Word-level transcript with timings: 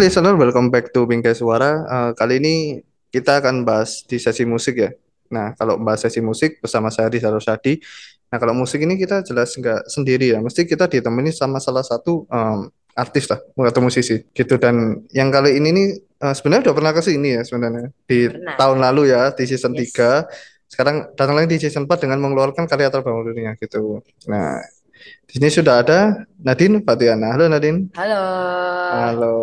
listener, 0.00 0.32
welcome 0.32 0.72
back 0.72 0.96
to 0.96 1.04
Bingkai 1.04 1.36
Suara. 1.36 1.84
Eh, 1.84 2.10
kali 2.16 2.40
ini 2.40 2.54
kita 3.12 3.44
akan 3.44 3.68
bahas 3.68 4.00
di 4.08 4.16
sesi 4.16 4.48
musik 4.48 4.80
ya. 4.80 4.90
Nah, 5.28 5.52
kalau 5.60 5.76
bahas 5.76 6.00
sesi 6.00 6.24
musik 6.24 6.56
bersama 6.64 6.88
saya 6.88 7.12
Rizal 7.12 7.36
Rosyadi. 7.36 7.76
Nah, 8.32 8.38
kalau 8.40 8.56
musik 8.56 8.80
ini 8.80 8.96
kita 8.96 9.20
jelas 9.20 9.52
nggak 9.52 9.92
sendiri 9.92 10.32
ya. 10.32 10.40
Mesti 10.40 10.64
kita 10.64 10.88
ditemani 10.88 11.36
sama 11.36 11.60
salah 11.60 11.84
satu 11.84 12.24
em, 12.32 12.72
artis 12.96 13.28
lah 13.28 13.44
atau 13.44 13.80
musisi 13.84 14.24
gitu. 14.32 14.56
Dan 14.56 15.04
yang 15.12 15.28
kali 15.28 15.60
ini 15.60 15.68
nih 15.68 15.88
eh, 16.00 16.34
sebenarnya 16.34 16.72
udah 16.72 16.74
pernah 16.80 16.92
ke 16.96 17.02
sini 17.04 17.36
ya 17.36 17.42
sebenarnya 17.44 17.92
di 18.08 18.24
Pernah. 18.32 18.56
tahun 18.56 18.78
lalu 18.80 19.02
ya 19.12 19.22
di 19.36 19.44
season 19.44 19.76
Yes. 19.76 19.92
3. 19.92 20.24
Sekarang 20.70 20.96
datang 21.12 21.34
lagi 21.36 21.50
di 21.50 21.58
season 21.60 21.84
4 21.84 22.08
dengan 22.08 22.24
mengeluarkan 22.24 22.64
karya 22.64 22.88
terbaru 22.88 23.34
dunia 23.36 23.52
gitu. 23.60 24.00
Nah, 24.32 24.64
di 25.26 25.32
sini 25.38 25.48
sudah 25.48 25.74
ada 25.82 25.98
Nadine 26.40 26.82
Fatiana. 26.82 27.32
Halo 27.34 27.44
Nadine. 27.46 27.88
Halo. 27.94 28.22
Halo. 28.90 29.34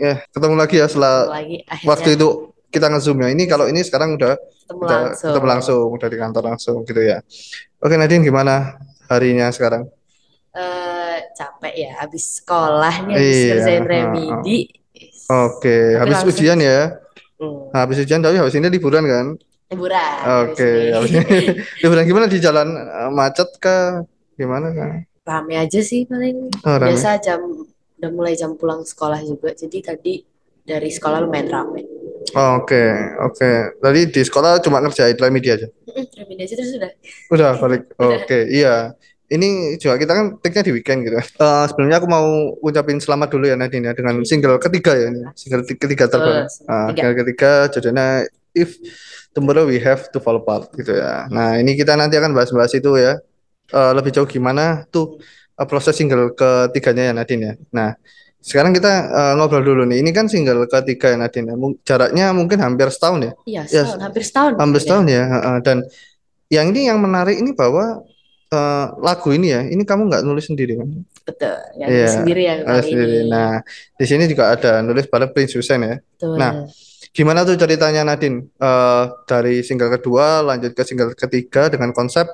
Ya, 0.00 0.24
ketemu 0.32 0.54
lagi 0.56 0.76
ya 0.80 0.86
setelah 0.88 1.14
Ketemu 1.28 1.36
lagi 1.36 1.56
akhirnya 1.68 1.88
waktu 1.92 2.08
itu 2.16 2.28
kita 2.72 2.86
nge-zoom 2.88 3.18
ya. 3.20 3.28
Ini 3.30 3.44
kalau 3.44 3.66
ini 3.68 3.80
sekarang 3.84 4.16
udah 4.16 4.32
ketemu 4.36 4.80
udah 4.82 4.98
langsung. 5.04 5.28
ketemu 5.28 5.46
langsung, 5.46 5.86
udah 5.92 6.08
di 6.08 6.18
kantor 6.18 6.42
langsung 6.48 6.76
gitu 6.88 7.00
ya. 7.04 7.18
Oke 7.78 7.94
Nadine 8.00 8.24
gimana 8.24 8.80
harinya 9.06 9.52
sekarang? 9.52 9.86
Eh, 10.52 11.16
capek 11.32 11.74
ya 11.76 11.90
habis 12.04 12.40
sekolah 12.40 12.94
nih 13.08 13.14
habis 13.16 13.36
Iya, 13.40 13.52
kerjain 13.56 13.84
remedi. 13.88 14.58
Oke, 15.28 15.96
habis 15.96 16.16
langsung 16.20 16.32
ujian 16.36 16.58
ya. 16.60 16.80
hmm, 17.40 17.72
Nah, 17.72 17.80
habis 17.88 17.98
ujian 18.04 18.20
tapi 18.20 18.36
habis 18.36 18.54
ini 18.56 18.68
liburan 18.68 19.04
kan? 19.08 19.26
liburan 19.72 20.16
Oke, 20.44 20.92
habis 20.92 21.10
ini 21.16 21.24
liburan 21.82 22.04
gimana 22.04 22.26
di 22.28 22.36
jalan 22.36 22.68
Eh, 22.76 23.10
macet 23.12 23.48
kah? 23.56 24.04
Gimana 24.42 24.74
kah? 24.74 24.92
Rame 25.22 25.54
aja 25.54 25.78
sih 25.78 26.02
paling. 26.02 26.50
Oh, 26.66 26.76
rame. 26.82 26.98
Biasa 26.98 27.22
jam 27.22 27.40
udah 27.94 28.10
mulai 28.10 28.34
jam 28.34 28.58
pulang 28.58 28.82
sekolah 28.82 29.22
juga. 29.22 29.54
Jadi 29.54 29.78
tadi 29.78 30.14
dari 30.66 30.90
sekolah 30.90 31.22
lumayan 31.22 31.46
rame. 31.46 31.86
Oh, 32.34 32.58
Oke, 32.58 32.82
oke. 33.22 33.78
Tadi 33.78 34.00
di 34.10 34.22
sekolah 34.26 34.58
cuma 34.58 34.82
ngerjain 34.82 35.14
remedi 35.14 35.54
aja. 35.54 35.70
Remedi 36.18 36.42
aja 36.42 36.54
terus 36.58 36.74
udah. 36.74 36.90
Udah 37.30 37.50
balik. 37.60 37.82
Oke, 38.02 38.50
iya. 38.50 38.98
Ini 39.32 39.80
juga 39.80 39.96
kita 39.96 40.12
kan 40.12 40.26
take-nya 40.44 40.64
di 40.68 40.72
weekend 40.76 41.08
gitu. 41.08 41.16
Eh, 41.16 41.64
sebelumnya 41.70 42.02
aku 42.02 42.08
mau 42.10 42.52
ucapin 42.60 43.00
selamat 43.00 43.32
dulu 43.32 43.48
ya 43.48 43.56
Nadine 43.56 43.88
ya 43.88 43.92
dengan 43.96 44.20
single 44.28 44.60
ketiga 44.60 44.92
ya 44.92 45.08
ini. 45.08 45.24
Single 45.32 45.64
ti- 45.64 45.78
ketiga 45.80 46.04
terbaru. 46.04 46.44
Ah, 46.68 46.92
ketiga. 46.92 47.00
single 47.00 47.14
ketiga 47.24 47.50
judulnya 47.72 48.06
If 48.52 48.76
Tomorrow 49.32 49.64
We 49.72 49.80
Have 49.80 50.12
to 50.12 50.20
Fall 50.20 50.44
Apart 50.44 50.76
gitu 50.76 50.92
ya. 50.92 51.24
Nah, 51.32 51.56
ini 51.56 51.72
kita 51.72 51.96
nanti 51.96 52.20
akan 52.20 52.36
bahas-bahas 52.36 52.76
itu 52.76 52.92
ya. 53.00 53.16
Eh, 53.70 53.92
lebih 53.94 54.10
jauh 54.10 54.26
gimana 54.26 54.82
tuh 54.90 55.22
eh, 55.54 55.66
proses 55.70 55.94
single 55.94 56.34
ketiganya 56.34 57.08
ya 57.08 57.12
Nadine 57.14 57.42
ya. 57.46 57.52
Nah, 57.72 57.90
sekarang 58.42 58.74
kita 58.74 58.92
eh, 59.08 59.32
ngobrol 59.38 59.62
dulu 59.62 59.82
nih. 59.86 60.02
Ini 60.02 60.10
kan 60.10 60.26
single 60.26 60.66
ketiga 60.66 61.14
ya 61.14 61.18
Nadine 61.20 61.46
ya. 61.48 61.54
Jaraknya 61.86 62.26
mungkin 62.34 62.58
hampir 62.58 62.90
setahun 62.92 63.20
ya. 63.22 63.32
Iya, 63.46 63.62
Ya, 63.70 63.82
setahun, 63.86 63.98
hampir 64.02 64.22
setahun 64.26 64.52
hampir 64.58 64.80
ya. 64.80 64.84
setahun 64.84 65.06
ya. 65.08 65.22
heeh. 65.24 65.56
Dan 65.62 65.76
yang 66.52 66.66
ini 66.74 66.80
yang 66.90 66.98
menarik 67.00 67.38
ini 67.40 67.56
bahwa 67.56 68.04
eh, 68.52 68.86
lagu 69.00 69.28
ini 69.32 69.48
ya, 69.48 69.60
ini 69.64 69.80
kamu 69.88 70.12
nggak 70.12 70.22
nulis 70.28 70.44
sendiri 70.52 70.76
kan? 70.76 70.88
Betul, 71.22 71.54
yang 71.80 71.88
Iya, 71.88 72.08
sendiri 72.12 72.42
kali 72.66 72.82
sendiri. 72.82 73.16
ini. 73.24 73.30
Nah, 73.30 73.62
di 73.96 74.04
sini 74.04 74.26
juga 74.28 74.52
ada 74.52 74.82
nulis 74.84 75.06
bareng 75.08 75.30
Prince 75.32 75.54
Hussein 75.56 75.80
ya. 75.80 75.96
Betul. 75.96 76.34
Nah, 76.36 76.66
gimana 77.14 77.46
tuh 77.46 77.56
ceritanya 77.56 78.04
Nadine? 78.04 78.52
Eh, 78.52 79.04
dari 79.24 79.64
single 79.64 79.96
kedua 79.96 80.44
lanjut 80.44 80.76
ke 80.76 80.82
single 80.84 81.16
ketiga 81.16 81.72
dengan 81.72 81.94
konsep 81.96 82.26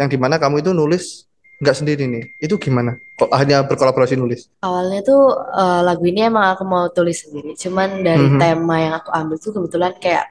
yang 0.00 0.08
di 0.08 0.18
mana 0.20 0.36
kamu 0.40 0.60
itu 0.62 0.70
nulis 0.72 1.26
nggak 1.62 1.76
sendiri 1.78 2.04
nih. 2.10 2.24
Itu 2.42 2.58
gimana? 2.58 2.98
Kok 3.16 3.30
hanya 3.38 3.62
berkolaborasi 3.62 4.18
nulis? 4.18 4.50
Awalnya 4.60 5.00
tuh 5.06 5.22
eh, 5.34 5.80
lagu 5.86 6.02
ini 6.06 6.26
emang 6.26 6.58
aku 6.58 6.64
mau 6.66 6.90
tulis 6.90 7.22
sendiri. 7.22 7.54
Cuman 7.54 8.02
dari 8.02 8.26
Mhm. 8.26 8.38
tema 8.40 8.76
yang 8.82 8.94
aku 8.98 9.10
ambil 9.14 9.36
tuh 9.38 9.52
kebetulan 9.54 9.94
kayak 10.02 10.26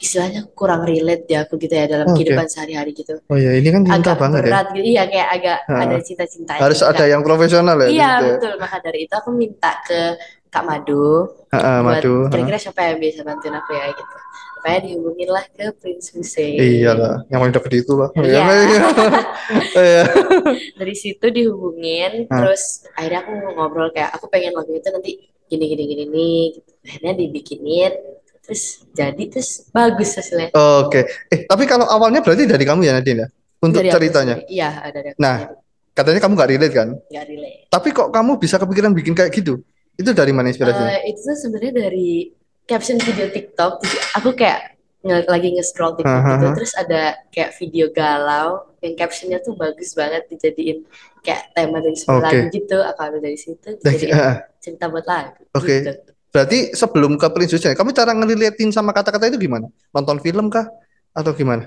istilahnya 0.00 0.48
kurang 0.56 0.88
relate 0.88 1.28
ya 1.28 1.44
aku 1.44 1.60
gitu 1.60 1.76
ya 1.76 1.84
dalam 1.84 2.08
Oke. 2.08 2.24
kehidupan 2.24 2.46
sehari-hari 2.48 2.96
gitu. 2.96 3.20
Oh 3.28 3.36
ya, 3.36 3.52
ini 3.52 3.68
kan 3.68 3.84
cinta 3.84 4.16
Agak 4.16 4.16
banget 4.16 4.40
ya. 4.40 4.46
berat 4.48 4.66
gitu. 4.72 4.86
Iya 4.96 5.02
kayak 5.12 5.28
agak 5.36 5.58
Heeh. 5.68 5.80
ada 5.84 5.96
cinta-cintanya 6.00 6.60
Harus 6.64 6.80
gitu, 6.80 6.88
ada 6.88 7.04
yang 7.04 7.20
profesional 7.20 7.76
ya 7.76 7.88
Iya 7.88 7.90
situ 7.90 8.00
ya. 8.00 8.32
betul. 8.40 8.52
Maka 8.56 8.76
dari 8.80 8.98
itu 9.04 9.14
aku 9.18 9.30
minta 9.36 9.70
ke 9.84 10.00
Kak 10.48 10.64
Madu 10.64 11.28
Heeh, 11.50 11.76
buat 11.82 11.98
madu. 11.98 12.14
kira-kira 12.30 12.58
siapa 12.58 12.80
yang 12.86 12.98
bisa 12.98 13.20
bantuin 13.20 13.50
aku 13.52 13.70
ya 13.72 13.86
gitu. 13.90 14.14
Supaya 14.54 14.76
dihubungin 14.78 15.28
lah 15.28 15.44
ke 15.48 15.72
Prince 15.74 16.12
Hussein. 16.12 16.54
Iyalah, 16.54 17.24
yang 17.26 17.40
paling 17.40 17.50
deket 17.50 17.72
itu 17.80 17.92
lah. 17.96 18.10
Iya. 18.14 18.42
Iya. 19.72 20.02
Dari 20.76 20.94
situ 20.94 21.26
dihubungin, 21.26 22.28
Hah. 22.28 22.38
terus 22.38 22.86
akhirnya 22.94 23.24
aku 23.24 23.32
ngobrol 23.50 23.90
kayak 23.90 24.14
aku 24.14 24.26
pengen 24.28 24.54
lagu 24.54 24.70
itu 24.70 24.86
nanti 24.86 25.10
gini 25.46 25.64
gini 25.66 25.82
gini 25.84 26.04
nih. 26.06 26.42
Gitu. 26.54 26.70
Akhirnya 26.80 27.12
dibikinin, 27.16 27.92
terus 28.40 28.62
jadi 28.92 29.22
terus 29.26 29.66
bagus 29.70 30.14
hasilnya. 30.14 30.54
Oke. 30.54 31.02
Eh, 31.28 31.44
tapi 31.44 31.64
kalau 31.64 31.84
awalnya 31.84 32.20
berarti 32.20 32.46
dari 32.46 32.62
kamu 32.62 32.84
ya 32.84 32.94
Nadine 32.94 33.20
ya? 33.20 33.28
Untuk 33.58 33.82
Dari 33.82 33.90
aku 33.90 33.96
ceritanya. 33.98 34.34
sendiri. 34.38 34.54
Iya, 34.54 34.68
ada 34.72 34.90
dari 34.94 35.08
aku 35.10 35.18
Nah, 35.18 35.36
sendiri. 35.44 35.58
Katanya 35.90 36.20
kamu 36.22 36.32
nggak 36.32 36.50
relate 36.50 36.74
kan? 36.74 36.88
Nggak 37.10 37.24
relate. 37.26 37.58
Tapi 37.68 37.88
kok 37.90 38.08
kamu 38.08 38.32
bisa 38.38 38.56
kepikiran 38.56 38.92
bikin 38.94 39.12
kayak 39.12 39.32
gitu? 39.34 39.60
Itu 40.00 40.10
dari 40.16 40.32
mana 40.32 40.48
inspirasinya? 40.48 40.90
Eh, 40.90 41.12
itu 41.12 41.20
sebenarnya 41.36 41.72
dari 41.86 42.32
caption 42.64 42.96
video 42.96 43.28
TikTok. 43.28 43.72
Jadi 43.84 43.96
aku 44.16 44.28
kayak 44.32 44.60
nge- 45.04 45.28
lagi 45.28 45.48
nge-scroll 45.56 45.92
TikTok 46.00 46.20
gitu, 46.24 46.46
Hahaha. 46.46 46.56
terus 46.56 46.72
ada 46.76 47.02
kayak 47.28 47.50
video 47.60 47.86
galau 47.92 48.48
yang 48.80 48.94
captionnya 48.96 49.38
tuh 49.44 49.52
bagus 49.56 49.92
banget 49.92 50.24
dijadiin 50.32 50.78
kayak 51.20 51.52
tema 51.52 51.84
dari 51.84 51.96
sebuah 51.96 52.16
Oke. 52.16 52.26
lagu 52.32 52.44
gitu. 52.48 52.76
Aku 52.80 53.00
ambil 53.04 53.20
dari 53.20 53.38
situ 53.38 53.68
Nah, 53.76 53.92
jadi 53.92 54.06
eh, 54.12 54.34
cerita 54.60 54.84
buat 54.88 55.04
lagu 55.04 55.42
Oke. 55.52 55.76
gitu. 55.84 55.92
berarti 56.30 56.58
sebelum 56.78 57.18
ke 57.18 57.26
Prince 57.34 57.52
Hussein, 57.58 57.74
kamu 57.74 57.90
cara 57.90 58.14
ngeliliatin 58.14 58.70
sama 58.70 58.94
kata-kata 58.94 59.26
itu 59.34 59.36
gimana? 59.36 59.66
Nonton 59.90 60.22
film 60.22 60.46
kah? 60.46 60.70
Atau 61.10 61.34
gimana? 61.34 61.66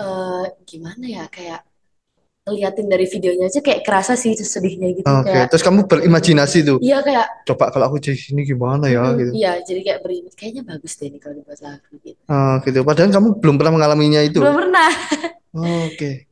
eh 0.00 0.46
gimana 0.64 1.04
ya 1.04 1.24
kayak 1.28 1.60
ngeliatin 2.50 2.86
dari 2.86 3.06
videonya 3.06 3.46
aja 3.46 3.62
kayak 3.62 3.80
kerasa 3.80 4.12
sih 4.12 4.34
sedihnya 4.34 4.90
gitu 4.92 5.06
Oke, 5.06 5.30
kayak 5.30 5.46
terus 5.48 5.62
kamu 5.62 5.86
berimajinasi 5.86 6.58
tuh. 6.60 6.78
iya 6.82 6.98
kayak 6.98 7.46
Coba 7.46 7.70
kalau 7.70 7.86
aku 7.86 7.96
jadi 7.96 8.18
sini 8.18 8.42
gimana 8.42 8.90
ya 8.90 9.06
mm, 9.06 9.14
gitu. 9.16 9.30
iya 9.32 9.52
jadi 9.62 9.80
kayak 9.80 9.98
berimit 10.02 10.34
kayaknya 10.34 10.66
bagus 10.66 10.98
deh 10.98 11.06
ini 11.06 11.16
kalau 11.16 11.38
dibuat 11.38 11.62
lagu 11.62 11.94
gitu 12.02 12.18
Oh, 12.26 12.54
gitu. 12.60 12.78
Padahal 12.82 13.08
kamu 13.08 13.28
belum 13.38 13.54
pernah 13.56 13.72
mengalaminya 13.72 14.20
itu. 14.20 14.42
belum 14.42 14.58
pernah 14.58 14.90
Oke. 15.86 16.26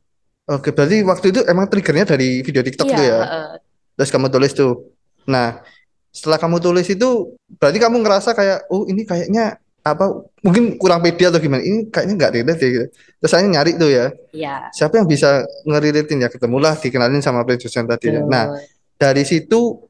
Oke, 0.45 0.73
berarti 0.73 1.05
waktu 1.05 1.25
itu 1.29 1.39
emang 1.45 1.69
triggernya 1.69 2.09
dari 2.09 2.41
video 2.41 2.65
TikTok 2.65 2.89
iya 2.89 2.97
tuh 2.97 3.05
ya. 3.05 3.19
heeh. 3.21 3.47
Terus 3.95 4.09
kamu 4.09 4.27
tulis 4.27 4.51
tuh. 4.51 4.73
Nah, 5.25 5.61
setelah 6.09 6.41
kamu 6.41 6.57
tulis 6.57 6.87
itu, 6.89 7.09
berarti 7.55 7.77
kamu 7.77 8.01
ngerasa 8.01 8.33
kayak, 8.33 8.65
oh 8.67 8.89
ini 8.89 9.05
kayaknya 9.05 9.61
apa? 9.83 10.05
Mungkin 10.45 10.75
kurang 10.79 10.99
pede 11.03 11.27
atau 11.27 11.39
gimana? 11.39 11.63
Ini 11.63 11.87
kayaknya 11.91 12.13
nggak 12.19 12.31
relate 12.35 12.61
ya 12.61 12.69
gitu. 12.69 12.85
Terus 13.19 13.31
saya 13.31 13.43
nyari 13.47 13.71
tuh 13.75 13.89
ya, 13.91 14.05
iya 14.31 14.67
siapa 14.71 14.99
yang 14.99 15.07
bisa 15.07 15.43
ngerelatin 15.67 16.23
ya? 16.23 16.29
Ketemulah, 16.31 16.75
dikenalin 16.79 17.23
sama 17.23 17.43
Hussein 17.43 17.87
tadi. 17.87 18.11
ya. 18.11 18.23
Nah, 18.23 18.55
dari 18.99 19.23
situ 19.23 19.89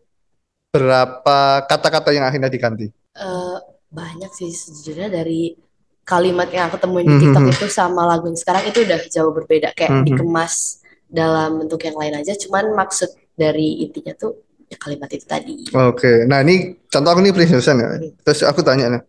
berapa 0.70 1.66
kata-kata 1.66 2.14
yang 2.14 2.26
akhirnya 2.26 2.50
diganti? 2.50 2.90
Eh, 3.18 3.58
banyak 3.90 4.32
sih 4.38 4.54
sejujurnya 4.54 5.10
dari 5.10 5.58
kalimat 6.06 6.50
yang 6.50 6.70
aku 6.70 6.78
temuin 6.82 7.06
di 7.06 7.14
Mhm, 7.14 7.22
TikTok 7.22 7.44
mhm. 7.46 7.54
itu 7.54 7.66
sama 7.70 8.02
lagu 8.06 8.26
yang 8.30 8.38
sekarang 8.38 8.66
itu 8.70 8.82
udah 8.82 9.00
jauh 9.10 9.30
berbeda 9.34 9.74
kayak 9.78 10.02
Mhm. 10.02 10.06
dikemas 10.10 10.82
dalam 11.10 11.62
bentuk 11.62 11.82
yang 11.86 11.98
lain 11.98 12.22
aja 12.22 12.34
cuman 12.38 12.74
maksud 12.78 13.10
dari 13.34 13.82
intinya 13.86 14.14
tuh 14.14 14.38
ya 14.70 14.78
kalimat 14.78 15.10
itu 15.10 15.26
tadi 15.26 15.54
Oke, 15.74 16.26
nah 16.30 16.42
ini 16.46 16.78
contoh 16.86 17.10
aku 17.14 17.22
nih 17.26 17.34
Hussein 17.34 17.82
ya. 17.82 17.90
Hmm. 17.98 18.14
Terus 18.22 18.46
aku 18.46 18.62
tanya, 18.62 18.86
nah, 18.94 19.02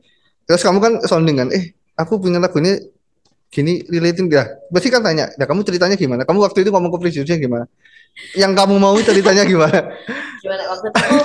terus 0.51 0.67
kamu 0.67 0.79
kan 0.83 0.93
sounding 1.07 1.39
kan, 1.39 1.49
eh 1.55 1.71
aku 1.95 2.19
punya 2.19 2.43
lagu 2.43 2.59
ini 2.59 2.75
gini 3.47 3.87
relating 3.87 4.27
ya. 4.27 4.51
Pasti 4.75 4.91
kan 4.91 5.07
tanya, 5.07 5.31
ya 5.39 5.47
kamu 5.47 5.63
ceritanya 5.63 5.95
gimana? 5.95 6.27
Kamu 6.27 6.43
waktu 6.43 6.67
itu 6.67 6.75
ngomong 6.75 6.91
ke 6.91 7.07
Hussein 7.07 7.39
gimana? 7.39 7.71
Yang 8.35 8.53
kamu 8.59 8.75
mau 8.83 8.99
ceritanya 8.99 9.47
gimana? 9.47 9.79
gimana 10.41 10.63
waktu 10.73 10.87
itu 10.89 10.97
aku 10.97 11.17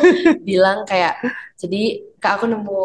bilang 0.43 0.77
kayak 0.83 1.15
jadi 1.55 1.81
kak 2.19 2.31
aku 2.39 2.45
nemu 2.51 2.83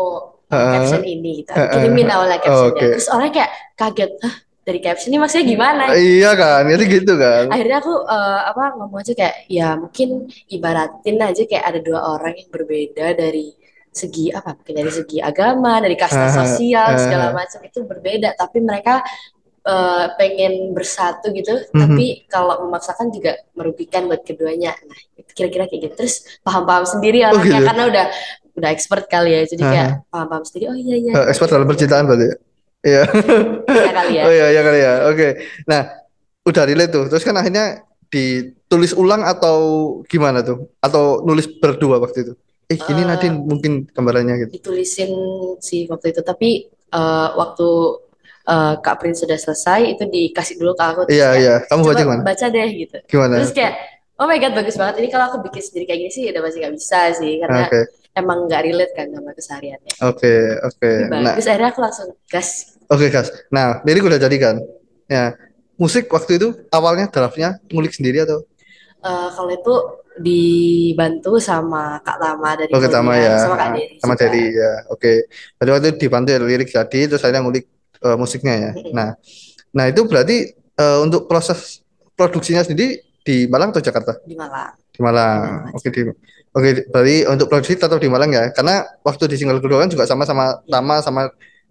caption 0.51 1.03
ini 1.03 1.31
gitu 1.43 1.51
aku 1.55 1.67
kirimin 1.75 2.09
awalnya 2.11 2.39
captionnya 2.39 2.75
Oke. 2.75 2.87
terus 2.95 3.09
orangnya 3.11 3.33
kayak 3.35 3.51
kaget 3.75 4.13
hah 4.23 4.35
dari 4.61 4.79
caption 4.79 5.11
ini 5.11 5.19
maksudnya 5.19 5.47
gimana 5.47 5.83
Iya 5.91 6.31
kan, 6.39 6.63
jadi 6.69 6.85
gitu 6.87 7.13
kan. 7.19 7.51
akhirnya 7.51 7.77
aku 7.83 7.95
uh, 8.07 8.41
apa 8.47 8.79
ngomong 8.79 9.03
aja 9.03 9.13
kayak 9.17 9.37
ya 9.51 9.75
mungkin 9.75 10.31
ibaratin 10.47 11.17
aja 11.19 11.43
kayak 11.49 11.65
ada 11.65 11.81
dua 11.83 12.01
orang 12.15 12.39
yang 12.39 12.51
berbeda 12.55 13.07
dari 13.19 13.57
segi 13.91 14.31
apa 14.31 14.55
mungkin 14.55 14.75
dari 14.77 14.91
segi 14.91 15.19
agama 15.19 15.79
dari 15.79 15.95
kasta 15.95 16.27
Haha, 16.27 16.37
sosial 16.41 16.91
segala 16.97 17.27
haha. 17.29 17.37
macam 17.37 17.61
itu 17.61 17.79
berbeda 17.83 18.33
tapi 18.35 18.59
mereka 18.61 19.03
uh, 19.63 20.15
pengen 20.15 20.71
bersatu 20.71 21.31
gitu 21.31 21.53
Mhm. 21.69 21.81
tapi 21.81 22.07
kalau 22.27 22.65
memaksakan 22.65 23.11
juga 23.11 23.35
merugikan 23.53 24.07
buat 24.07 24.23
keduanya 24.23 24.73
nah 24.81 24.99
itu 25.17 25.31
kira-kira 25.35 25.67
kayak 25.67 25.81
gitu 25.85 25.95
terus 25.97 26.23
paham-paham 26.41 26.85
sendiri 26.85 27.25
Oh 27.25 27.35
orangnya 27.35 27.59
gitu. 27.59 27.67
karena 27.67 27.85
udah 27.87 28.07
udah 28.53 28.71
expert 28.71 29.05
kali 29.07 29.31
ya 29.33 29.43
jadi 29.45 29.63
kayak 29.65 29.89
Haha. 29.91 30.09
paham-paham 30.09 30.45
sendiri 30.45 30.65
oh 30.67 30.77
iya 30.77 30.97
iya 30.97 31.13
Eh, 31.17 31.27
expert 31.29 31.51
dalam 31.51 31.67
percintaan 31.67 32.05
berarti 32.05 32.27
ya? 32.27 32.37
Iya. 32.81 33.03
iya 33.69 33.93
kali 33.93 34.13
ya 34.13 34.23
Oh 34.27 34.33
iya, 34.33 34.47
iya 34.49 34.63
kali 34.63 34.79
ya. 34.79 34.93
Oke. 35.07 35.29
Nah, 35.67 35.83
udah 36.43 36.63
relate 36.65 36.89
tuh. 36.91 37.05
Terus 37.07 37.21
kan 37.21 37.37
akhirnya 37.37 37.85
ditulis 38.09 38.93
ulang 38.93 39.21
atau 39.23 39.59
gimana 40.05 40.41
tuh? 40.41 40.65
Atau 40.79 41.21
nulis 41.23 41.45
berdua 41.47 42.01
waktu 42.01 42.19
itu? 42.25 42.33
Eh 42.71 42.79
gini 42.79 43.03
Eh, 43.03 43.07
Nadine 43.07 43.37
mungkin 43.43 43.73
gambarannya 43.91 44.35
gitu. 44.47 44.51
ditulisin 44.63 45.11
sih 45.59 45.91
waktu 45.91 46.15
itu 46.15 46.21
tapi 46.23 46.51
eh, 46.71 47.29
waktu 47.35 47.69
eh, 48.47 48.75
Kak 48.79 48.97
Prince 49.03 49.27
sudah 49.27 49.39
selesai 49.39 49.81
itu 49.99 50.05
dikasih 50.07 50.55
dulu 50.61 50.73
ke 50.79 50.85
aku 50.87 51.01
Iya 51.11 51.29
terus 51.35 51.43
iya, 51.43 51.55
kamu 51.67 51.83
baca 51.83 52.03
gimana? 52.03 52.23
baca 52.23 52.47
deh 52.47 52.69
gitu 52.73 52.99
Gimana? 53.11 53.35
terus 53.43 53.53
kayak 53.53 53.75
oh 54.21 54.27
my 54.29 54.39
god 54.39 54.53
bagus 54.55 54.77
banget 54.79 54.95
ini 55.03 55.09
kalau 55.11 55.25
aku 55.33 55.39
bikin 55.51 55.63
sendiri 55.67 55.85
kayak 55.89 56.01
gini 56.07 56.13
sih 56.13 56.25
udah 56.31 56.41
pasti 56.45 56.59
nggak 56.63 56.75
bisa 56.79 57.01
sih 57.19 57.33
karena 57.43 57.61
Oke 57.67 57.81
emang 58.11 58.39
nggak 58.51 58.63
relate 58.67 58.93
kan 58.95 59.07
sama 59.11 59.31
kesehariannya 59.33 59.93
oke 60.03 60.35
oke. 60.67 60.91
tapi 60.91 61.15
Nah 61.15 61.21
bagus 61.31 61.47
akhirnya 61.47 61.69
aku 61.73 61.81
langsung 61.83 62.09
gas 62.27 62.49
oke 62.91 63.07
Gas. 63.11 63.29
Nah 63.55 63.81
lirik 63.87 64.03
udah 64.07 64.19
jadi 64.19 64.37
kan? 64.39 64.57
Ya 65.11 65.35
musik 65.81 66.11
waktu 66.13 66.37
itu 66.39 66.49
awalnya 66.71 67.07
draftnya 67.09 67.59
ngulik 67.71 67.95
sendiri 67.95 68.23
atau? 68.27 68.45
Eh, 69.01 69.29
kalau 69.33 69.49
itu 69.49 69.75
dibantu 70.19 71.39
sama 71.39 72.03
Kak 72.03 72.19
Tama 72.19 72.59
dari 72.59 72.71
Oke 72.75 72.91
sama 72.91 73.15
Kodian 73.15 73.31
ya, 73.31 73.37
sama 73.39 73.57
Kak 73.57 73.69
Dery 73.77 73.95
sama 74.03 74.15
ya. 74.51 74.73
Oke. 74.91 75.13
Berarti 75.57 75.71
waktu 75.71 75.87
itu 75.87 75.99
dibantu 76.03 76.29
ya 76.35 76.39
lirik 76.43 76.71
jadi, 76.71 77.01
terus 77.07 77.23
akhirnya 77.23 77.43
ngulik 77.47 77.65
eh, 78.03 78.17
musiknya 78.19 78.55
ya. 78.59 78.71
Nah, 78.91 79.09
nah 79.71 79.85
itu 79.87 80.03
berarti 80.03 80.51
eh, 80.55 80.99
untuk 80.99 81.31
proses 81.31 81.85
produksinya 82.19 82.67
sendiri 82.67 83.01
di 83.23 83.47
Malang 83.47 83.71
atau 83.71 83.85
Jakarta? 83.85 84.19
di 84.27 84.35
Malang 84.35 84.75
Di 84.91 85.01
Malang 85.01 85.71
Oke 85.77 85.89
di, 85.95 86.03
oke 86.51 86.69
berarti 86.91 87.17
untuk 87.31 87.47
produksi 87.47 87.79
tetap 87.79 88.03
di 88.03 88.11
Malang 88.11 88.31
ya. 88.35 88.51
Karena 88.51 88.83
waktu 89.07 89.31
di 89.31 89.37
single 89.39 89.63
kedua 89.63 89.87
kan 89.87 89.91
juga 89.93 90.05
sama 90.11 90.27
sama 90.27 90.59
ya 90.67 90.81
Tama 90.81 90.95
sama 91.01 91.23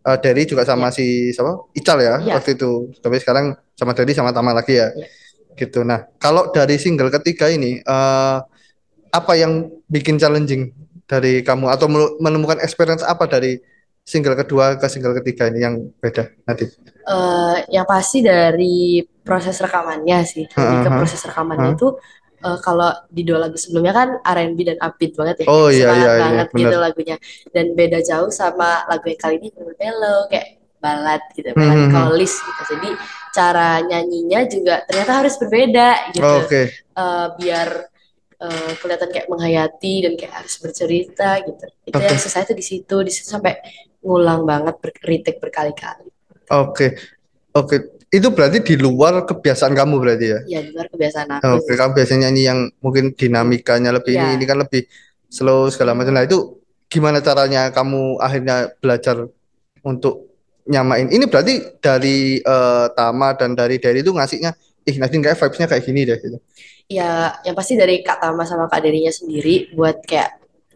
eh, 0.08 0.18
Derry 0.24 0.48
juga 0.48 0.64
sama 0.64 0.90
ya 0.90 0.96
si 0.96 1.36
siapa? 1.36 1.70
Ical 1.76 1.98
ya 2.00 2.14
ya 2.24 2.40
waktu 2.40 2.56
itu. 2.56 2.96
Tapi 3.04 3.20
sekarang 3.20 3.60
sama 3.76 3.92
Derry 3.92 4.16
sama 4.16 4.32
Tama 4.32 4.56
lagi 4.56 4.80
ya. 4.80 4.90
ya 4.96 5.19
Gitu. 5.60 5.80
Nah, 5.84 6.00
kalau 6.24 6.50
dari 6.56 6.76
single 6.80 7.12
ketiga 7.12 7.52
ini 7.52 7.84
eh, 7.84 8.38
apa 9.10 9.34
yang 9.36 9.68
bikin 9.90 10.16
challenging 10.22 10.72
dari 11.10 11.42
kamu 11.42 11.66
atau 11.74 11.88
menemukan 12.22 12.62
experience 12.62 13.02
apa 13.04 13.26
dari 13.26 13.58
single 14.06 14.38
kedua 14.38 14.78
ke 14.78 14.88
single 14.90 15.18
ketiga 15.22 15.50
ini 15.52 15.60
yang 15.66 15.76
beda 16.02 16.30
nanti? 16.48 16.66
Eh, 17.10 17.56
yang 17.74 17.86
pasti 17.90 18.22
dari 18.22 19.02
proses 19.26 19.58
rekamannya 19.58 20.18
sih 20.26 20.46
lebih 20.46 20.78
Heeh, 20.78 20.86
ke 20.86 20.90
proses 20.94 21.22
rekamannya 21.26 21.74
heeh. 21.74 21.78
itu 21.78 21.88
eh, 22.46 22.58
kalau 22.62 22.90
di 23.10 23.22
dua 23.26 23.50
lagu 23.50 23.58
sebelumnya 23.58 23.94
kan 23.98 24.10
R&B 24.22 24.60
dan 24.70 24.78
upbeat 24.78 25.18
banget 25.18 25.36
ya 25.42 25.48
Oh 25.50 25.68
iya 25.74 25.90
iya 25.90 26.12
iya 26.22 26.22
banget 26.22 26.48
benar. 26.54 26.62
gitu 26.62 26.76
lagunya 26.78 27.16
dan 27.50 27.66
beda 27.74 28.00
jauh 28.06 28.30
sama 28.30 28.86
lagu 28.86 29.06
yang 29.10 29.22
kali 29.22 29.36
ini 29.42 29.50
bener 29.58 29.74
mellow 29.82 30.20
kayak 30.30 30.48
balad 30.80 31.22
gitu 31.36 31.50
Hmm, 31.56 31.62
hmm, 31.62 31.90
hmm. 31.90 31.92
melankolis 31.92 32.34
gitu 32.40 32.62
jadi 32.78 32.90
cara 33.30 33.80
nyanyinya 33.86 34.46
juga 34.50 34.84
ternyata 34.86 35.24
harus 35.24 35.36
berbeda 35.38 36.14
gitu. 36.16 36.26
Oke. 36.26 36.62
Eh, 36.76 37.28
biar 37.40 37.70
eh, 38.40 38.72
kelihatan 38.80 39.10
kayak 39.10 39.28
menghayati 39.30 39.94
dan 40.08 40.14
kayak 40.18 40.34
harus 40.44 40.56
bercerita 40.60 41.40
gitu. 41.46 41.66
Itu 41.86 41.98
oke. 41.98 42.08
yang 42.08 42.20
susah 42.20 42.46
itu 42.46 42.54
di 42.58 42.66
situ. 42.66 42.96
Di 43.06 43.12
situ 43.14 43.28
sampai 43.30 43.60
ngulang 44.04 44.48
banget 44.48 44.76
ber 44.80 44.92
retake 45.04 45.40
berkali-kali. 45.40 46.10
Oke. 46.52 46.98
Oke. 47.56 48.06
Itu 48.10 48.34
berarti 48.34 48.66
di 48.66 48.74
luar 48.74 49.22
kebiasaan 49.22 49.78
kamu 49.78 50.02
berarti 50.02 50.26
ya? 50.26 50.40
ya 50.50 50.60
di 50.66 50.74
luar 50.74 50.90
kebiasaan 50.90 51.30
aku. 51.38 51.62
Oke, 51.62 51.70
sih 51.70 51.78
kamu 51.78 51.92
biasanya 51.94 52.20
nyanyi 52.26 52.42
yang 52.42 52.60
mungkin 52.82 53.14
dinamikanya 53.14 53.94
lebih 53.94 54.18
ini, 54.18 54.34
ini 54.34 54.46
ya 54.46 54.50
kan 54.50 54.58
lebih 54.66 54.82
slow 55.30 55.70
segala 55.70 55.94
macam. 55.94 56.18
Nah, 56.18 56.26
itu 56.26 56.58
gimana 56.90 57.22
caranya 57.22 57.70
kamu 57.70 58.18
akhirnya 58.18 58.74
belajar 58.82 59.30
untuk 59.86 60.29
nyamain? 60.70 61.08
Ini 61.10 61.26
berarti 61.32 61.54
dari 61.82 62.40
eh, 62.40 62.88
Tama 62.98 63.34
dan 63.40 63.58
dari 63.58 63.78
dari 63.82 64.00
itu 64.06 64.12
ngasihnya, 64.14 64.52
ih 64.90 64.96
Nadine 65.02 65.24
kayak 65.26 65.38
vibes-nya 65.42 65.68
kayak 65.72 65.84
gini 65.88 66.02
deh 66.10 66.18
gitu. 66.22 66.38
ya 66.90 67.38
yang 67.46 67.56
pasti 67.60 67.74
dari 67.78 68.02
Kak 68.02 68.18
Tama 68.22 68.44
sama 68.50 68.66
Kak 68.72 68.82
Derinya 68.82 69.14
sendiri 69.14 69.70
buat 69.78 70.02
kayak 70.10 70.30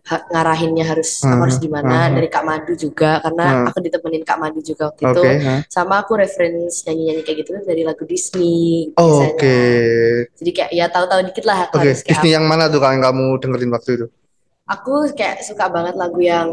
ha- 0.09 0.25
ngarahinnya 0.29 0.85
harus 0.85 1.25
aku 1.25 1.41
harus 1.49 1.57
Aha, 1.57 1.63
gimana 1.63 1.97
aha, 2.05 2.13
dari 2.13 2.27
Kak 2.29 2.45
Madu 2.45 2.73
juga 2.77 3.17
karena 3.23 3.45
aha. 3.49 3.65
aku 3.65 3.77
ditemenin 3.81 4.23
Kak 4.27 4.37
Madu 4.41 4.59
juga 4.61 4.93
waktu 4.93 5.03
itu 5.09 5.23
Oke, 5.23 5.33
ha. 5.45 5.55
sama 5.69 6.05
aku 6.05 6.13
reference 6.21 6.85
nyanyi-nyanyi 6.85 7.21
kayak 7.25 7.37
gitu 7.45 7.51
dari 7.65 7.81
lagu 7.81 8.03
Disney 8.05 8.93
Oke, 8.97 9.47
biasanya 9.47 9.57
jadi 10.39 10.51
kayak 10.57 10.71
ya 10.79 10.85
tahu-tahu 10.93 11.21
dikit 11.29 11.45
lah 11.49 11.57
harus 11.73 11.99
kayak 12.05 12.05
Disney 12.09 12.31
yang 12.35 12.45
mana 12.49 12.69
tuh 12.71 12.79
Kak, 12.83 12.91
yang 12.93 13.03
kamu 13.07 13.25
dengerin 13.41 13.71
waktu 13.73 13.91
itu? 13.97 14.05
aku 14.73 14.91
kayak 15.17 15.43
suka 15.47 15.65
banget 15.75 15.95
lagu 16.01 16.19
yang 16.23 16.47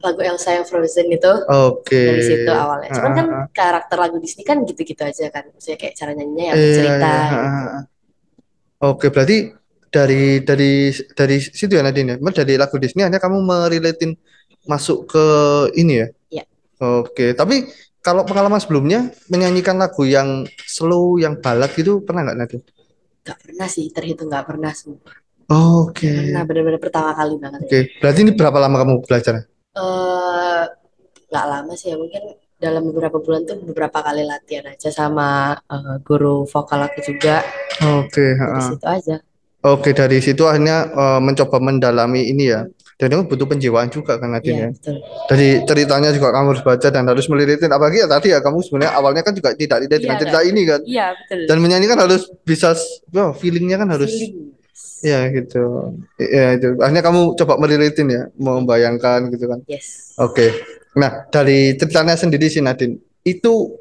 lagu 0.00 0.20
yang 0.24 0.40
sayang 0.40 0.64
Frozen 0.64 1.12
itu 1.12 1.32
Oke, 1.48 2.00
dari 2.08 2.22
situ 2.24 2.50
awalnya 2.50 2.88
cuman 2.90 3.10
ah, 3.12 3.16
kan 3.16 3.26
karakter 3.52 3.96
lagu 4.00 4.16
Disney 4.16 4.44
kan 4.48 4.64
gitu-gitu 4.64 5.04
aja 5.04 5.28
kan 5.28 5.52
maksudnya 5.52 5.76
kayak 5.76 5.94
cara 5.96 6.10
nyanyinya 6.16 6.44
ya 6.44 6.54
Iya, 6.56 6.62
bercerita 6.64 7.06
iya. 7.06 7.20
ah, 7.20 7.28
gitu 7.28 7.46
ah, 7.46 7.68
ah. 7.78 7.82
Oke, 8.80 9.06
berarti 9.12 9.36
dari 9.92 10.40
dari 10.40 10.88
dari 11.12 11.36
situ 11.36 11.68
ya 11.76 11.84
Nadine 11.84 12.16
ya. 12.16 12.32
Dari 12.32 12.56
lagu 12.56 12.80
Disney 12.80 13.04
hanya 13.04 13.20
kamu 13.20 13.44
merelatin 13.44 14.16
masuk 14.64 15.04
ke 15.10 15.24
ini 15.76 16.00
ya. 16.00 16.08
ya 16.40 16.44
Oke, 16.80 17.36
tapi 17.36 17.68
kalau 18.00 18.24
pengalaman 18.24 18.56
sebelumnya 18.56 19.12
menyanyikan 19.28 19.76
lagu 19.76 20.08
yang 20.08 20.48
slow, 20.64 21.20
yang 21.20 21.36
balad 21.44 21.68
gitu 21.76 22.00
pernah 22.00 22.24
nggak 22.24 22.38
Nadine? 22.40 22.64
Gak 23.20 23.36
pernah 23.44 23.68
sih, 23.68 23.92
terhitung 23.92 24.32
gak 24.32 24.48
pernah 24.48 24.72
semua. 24.72 25.04
Oke, 25.50 26.08
Gak 26.08 26.24
pernah, 26.24 26.42
bener-bener 26.48 26.80
pertama 26.80 27.10
kali 27.12 27.36
banget 27.36 27.60
oke. 27.60 27.76
ya. 27.76 27.82
Berarti 28.00 28.18
ini 28.24 28.32
berapa 28.32 28.56
lama 28.56 28.76
kamu 28.80 28.94
belajar? 29.04 29.44
Eh, 29.70 30.62
gak 31.30 31.46
lama 31.46 31.72
sih 31.78 31.94
ya, 31.94 31.96
mungkin 31.96 32.34
dalam 32.58 32.90
beberapa 32.90 33.22
bulan 33.22 33.46
tuh 33.46 33.56
beberapa 33.62 34.02
kali 34.02 34.26
latihan 34.26 34.66
aja 34.66 34.90
sama 34.90 35.54
eh, 35.70 35.96
guru 36.02 36.42
vokal 36.44 36.90
aku 36.90 36.98
juga. 37.06 37.46
Oke, 38.02 38.34
Dari 38.34 38.40
ha-ha. 38.42 38.60
situ 38.66 38.86
aja. 38.86 39.16
Oke, 39.60 39.92
dari 39.94 40.18
situ 40.18 40.42
akhirnya 40.50 40.90
eh, 40.90 41.20
mencoba 41.22 41.62
mendalami 41.62 42.26
ini 42.34 42.50
ya. 42.50 42.66
Dan 43.00 43.16
itu 43.16 43.32
butuh 43.32 43.48
penjiwaan 43.48 43.88
juga 43.88 44.20
kan 44.20 44.28
Nadine 44.28 44.52
Iya, 44.52 44.60
ya. 44.60 44.70
betul. 44.76 44.96
Dari 45.32 45.48
ceritanya 45.64 46.10
juga 46.12 46.28
kamu 46.36 46.46
harus 46.52 46.60
baca 46.66 46.88
dan 46.92 47.04
harus 47.08 47.24
meliritin. 47.32 47.72
Apalagi 47.72 48.04
ya 48.04 48.08
tadi 48.10 48.28
ya 48.28 48.44
kamu 48.44 48.60
sebenarnya 48.60 48.92
awalnya 48.92 49.22
kan 49.24 49.32
juga 49.32 49.56
tidak 49.56 49.86
relate 49.86 49.96
Iya, 49.96 50.02
dengan 50.04 50.16
cerita 50.20 50.40
ini 50.44 50.62
kan. 50.68 50.80
Iya, 50.84 51.06
betul. 51.16 51.38
Dan 51.48 51.56
menyanyi 51.64 51.86
kan 51.88 51.96
harus 51.96 52.28
bisa, 52.44 52.76
wow, 53.14 53.32
feelingnya 53.32 53.80
kan 53.80 53.88
harus, 53.88 54.12
Feeling. 54.12 54.52
Ya 55.00 55.28
gitu. 55.32 55.94
Ya 56.20 56.56
itu. 56.56 56.76
Akhirnya 56.80 57.04
kamu 57.04 57.20
coba 57.36 57.54
meliritin 57.56 58.08
ya, 58.08 58.22
membayangkan 58.36 59.32
gitu 59.32 59.44
kan. 59.48 59.60
Yes. 59.66 60.16
Oke. 60.20 60.52
Nah, 60.96 61.24
dari 61.30 61.74
ceritanya 61.78 62.18
sendiri 62.18 62.50
sih 62.50 62.60
Nadine, 62.60 62.98
itu 63.24 63.78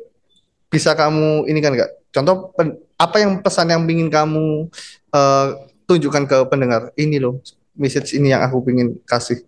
bisa 0.69 0.93
kamu 0.93 1.49
ini 1.49 1.59
kan 1.59 1.73
nggak? 1.73 1.91
Contoh 2.13 2.53
pen- 2.53 2.77
apa 2.97 3.17
yang 3.21 3.41
pesan 3.41 3.73
yang 3.73 3.81
ingin 3.85 4.09
kamu 4.09 4.69
eh, 5.13 5.47
tunjukkan 5.89 6.23
ke 6.29 6.37
pendengar? 6.47 6.93
Ini 6.95 7.17
loh, 7.17 7.41
message 7.73 8.13
ini 8.17 8.31
yang 8.31 8.45
aku 8.45 8.61
ingin 8.69 8.97
kasih. 9.03 9.41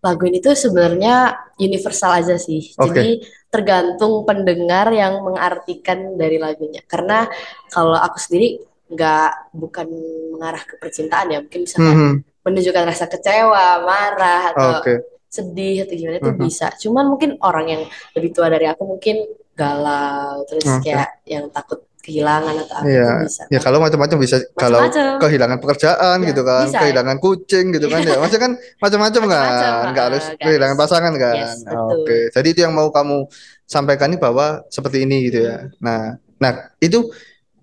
Lagu 0.00 0.24
ini 0.24 0.40
tuh 0.40 0.56
sebenarnya 0.56 1.36
universal 1.60 2.24
aja 2.24 2.40
sih. 2.40 2.72
Oke. 2.80 2.96
Jadi 2.96 3.12
tergantung 3.52 4.24
pendengar 4.24 4.88
yang 4.96 5.20
mengartikan 5.20 6.16
dari 6.16 6.40
lagunya. 6.40 6.80
Karena 6.88 7.28
kalau 7.68 7.98
aku 8.00 8.16
sendiri 8.16 8.69
nggak 8.90 9.30
bukan 9.54 9.86
mengarah 10.34 10.62
ke 10.62 10.74
percintaan 10.76 11.30
ya, 11.30 11.38
mungkin 11.40 11.62
bisa 11.62 11.76
kayak 11.78 11.94
Hmm, 11.94 12.14
menunjukkan 12.42 12.84
rasa 12.84 13.06
kecewa, 13.06 13.66
marah 13.82 14.42
atau 14.50 14.68
oke. 14.82 14.94
sedih 15.30 15.86
atau 15.86 15.94
gimana 15.94 16.18
itu 16.18 16.32
Mhm. 16.34 16.40
bisa. 16.42 16.66
Cuman 16.76 17.06
mungkin 17.06 17.38
orang 17.40 17.66
yang 17.68 17.82
lebih 18.12 18.34
tua 18.34 18.50
dari 18.50 18.66
aku 18.66 18.82
mungkin 18.84 19.22
galau, 19.54 20.42
terus 20.44 20.66
Oke. 20.66 20.90
kayak 20.90 21.22
yang 21.22 21.46
takut 21.50 21.86
kehilangan 22.00 22.56
atau 22.56 22.74
apa 22.74 22.86
itu 22.88 22.96
Iya, 22.96 23.10
bisa. 23.22 23.42
ya 23.46 23.58
kalau 23.60 23.78
macam-macam 23.78 24.18
bisa 24.18 24.36
kalau 24.56 24.88
kehilangan 25.20 25.60
pekerjaan 25.60 26.18
Ya, 26.18 26.26
gitu 26.26 26.42
kan, 26.42 26.64
bisa 26.64 26.74
ya. 26.74 26.80
kehilangan 26.82 27.16
kucing 27.20 27.66
gitu 27.70 27.86
kan 27.86 28.00
ya. 28.02 28.16
Maksudnya 28.16 28.42
kan 28.42 28.52
macam-macam 28.80 29.22
kan, 29.28 29.46
nggak 29.92 30.04
harus 30.08 30.24
nggak 30.24 30.40
kehilangan 30.40 30.74
harus. 30.74 30.84
pasangan 30.88 31.12
kan. 31.14 31.34
Yes. 31.36 31.60
Oke, 31.68 32.18
jadi 32.32 32.48
itu 32.48 32.60
yang 32.64 32.72
mau 32.72 32.88
kamu 32.88 33.28
sampaikan 33.68 34.10
ini 34.10 34.18
bahwa 34.18 34.64
seperti 34.66 35.04
ini 35.04 35.28
gitu 35.28 35.44
ya. 35.44 35.56
Hmm. 35.60 35.76
Nah, 35.78 36.00
nah 36.40 36.52
itu 36.80 37.12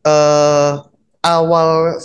eh 0.05 0.71
awal 1.21 1.97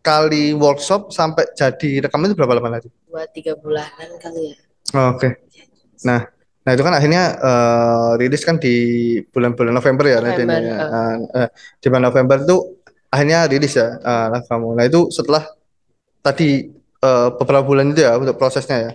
kali 0.00 0.56
workshop 0.56 1.12
sampai 1.12 1.44
jadi 1.52 2.08
rekaman 2.08 2.32
itu 2.32 2.36
berapa 2.36 2.56
lama 2.56 2.80
lagi? 2.80 2.88
Dua 3.04 3.28
tiga 3.28 3.52
bulanan 3.54 4.10
kali 4.16 4.54
ya. 4.54 4.56
Oke. 5.12 5.28
Nah, 6.02 6.24
nah 6.60 6.70
itu 6.72 6.82
kan 6.82 6.94
akhirnya 6.96 7.22
eh, 7.36 8.10
rilis 8.16 8.42
kan 8.42 8.56
di 8.56 8.74
bulan-bulan 9.28 9.72
November 9.72 10.04
ya, 10.08 10.18
Nadine 10.18 10.48
November. 10.48 10.60
ya. 10.64 10.76
eh. 10.76 10.88
Eh, 10.88 11.16
eh, 11.44 11.48
di 11.78 11.86
bulan 11.88 12.04
November 12.08 12.36
itu 12.40 12.56
akhirnya 13.10 13.38
rilis 13.44 13.74
ya 13.76 13.88
lagu 14.30 14.46
kamu. 14.48 14.68
Nah 14.78 14.84
itu 14.86 15.00
setelah 15.12 15.44
tadi 16.20 16.70
eh, 17.00 17.28
beberapa 17.36 17.64
bulan 17.64 17.92
itu 17.92 18.00
ya 18.02 18.16
untuk 18.16 18.36
prosesnya 18.36 18.76
ya. 18.80 18.92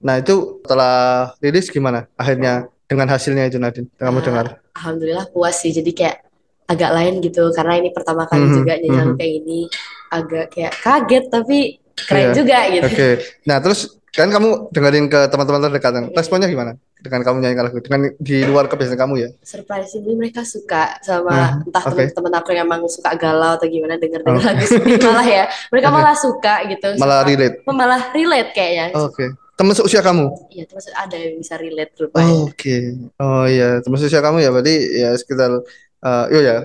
Nah 0.00 0.18
itu 0.18 0.58
setelah 0.64 0.96
rilis 1.38 1.68
gimana? 1.68 2.08
Akhirnya 2.16 2.66
dengan 2.90 3.06
hasilnya 3.06 3.46
itu 3.46 3.60
Nadine, 3.62 3.86
kamu 3.94 4.18
Ah, 4.18 4.24
dengar. 4.24 4.46
alhamdulillah 4.74 5.26
puas 5.30 5.62
sih. 5.62 5.70
Jadi 5.70 5.94
kayak 5.94 6.26
agak 6.70 6.90
lain 6.90 7.18
gitu 7.18 7.50
karena 7.50 7.74
ini 7.76 7.90
pertama 7.90 8.22
kali 8.24 8.46
Mhm, 8.46 8.54
juga 8.54 8.72
nyanyi 8.76 8.94
lagu 8.94 9.10
mhm. 9.10 9.18
kayak 9.18 9.34
ini. 9.36 9.60
Agak 10.08 10.44
kayak 10.48 10.72
kaget 10.76 11.24
tapi 11.28 11.58
Iya, 11.76 12.02
keren 12.06 12.28
juga 12.32 12.58
gitu. 12.68 12.86
oke. 12.86 13.08
Nah 13.44 13.58
terus 13.58 13.80
kan 14.08 14.26
kamu 14.26 14.48
dengerin 14.70 15.06
ke 15.06 15.20
teman-teman 15.26 15.60
terdekat 15.62 15.92
kan. 15.92 16.04
Mm. 16.06 16.14
Responnya 16.14 16.46
gimana? 16.46 16.72
Dengan 16.96 17.20
kamu 17.22 17.36
nyanyikan 17.38 17.64
lagu 17.64 17.78
dengan 17.78 18.00
di 18.14 18.36
luar 18.42 18.66
kebiasaan 18.66 18.98
kamu 18.98 19.14
ya? 19.16 19.28
surprisingly 19.40 20.12
mereka 20.14 20.42
suka 20.42 20.98
sama 21.00 21.30
Nah, 21.30 21.50
entah 21.62 21.82
oke. 21.82 21.96
teman-teman 21.96 22.32
aku 22.36 22.50
yang 22.50 22.66
emang 22.66 22.84
suka 22.86 23.14
galau 23.14 23.54
atau 23.54 23.64
gimana 23.64 23.96
denger 23.96 24.20
denger 24.20 24.36
Oke. 24.36 24.48
lagu 24.48 24.64
sedih 24.66 24.98
malah 25.06 25.24
ya 25.24 25.44
mereka 25.68 25.88
Oke. 25.88 25.96
malah 25.96 26.14
suka 26.14 26.54
gitu 26.66 26.86
Malah 26.94 27.18
sama- 27.18 27.28
relate. 27.30 27.56
malah 27.64 28.02
relate 28.10 28.50
kayaknya 28.52 28.86
Oke. 28.94 29.24
Teman 29.54 29.72
seusia 29.74 30.00
kamu? 30.00 30.24
Iya, 30.50 30.64
terus 30.66 30.88
ada 30.90 31.12
yang 31.14 31.36
bisa 31.36 31.54
relate 31.54 31.92
rupanya. 31.94 32.32
Oke. 32.42 32.76
Oh 33.16 33.44
iya, 33.44 33.80
teman 33.80 33.96
seusia 33.96 34.18
kamu 34.18 34.40
ya 34.40 34.48
berarti 34.48 34.72
ya 34.96 35.12
sekitar 35.14 35.52
eh 36.00 36.24
iya 36.32 36.40
ya. 36.42 36.58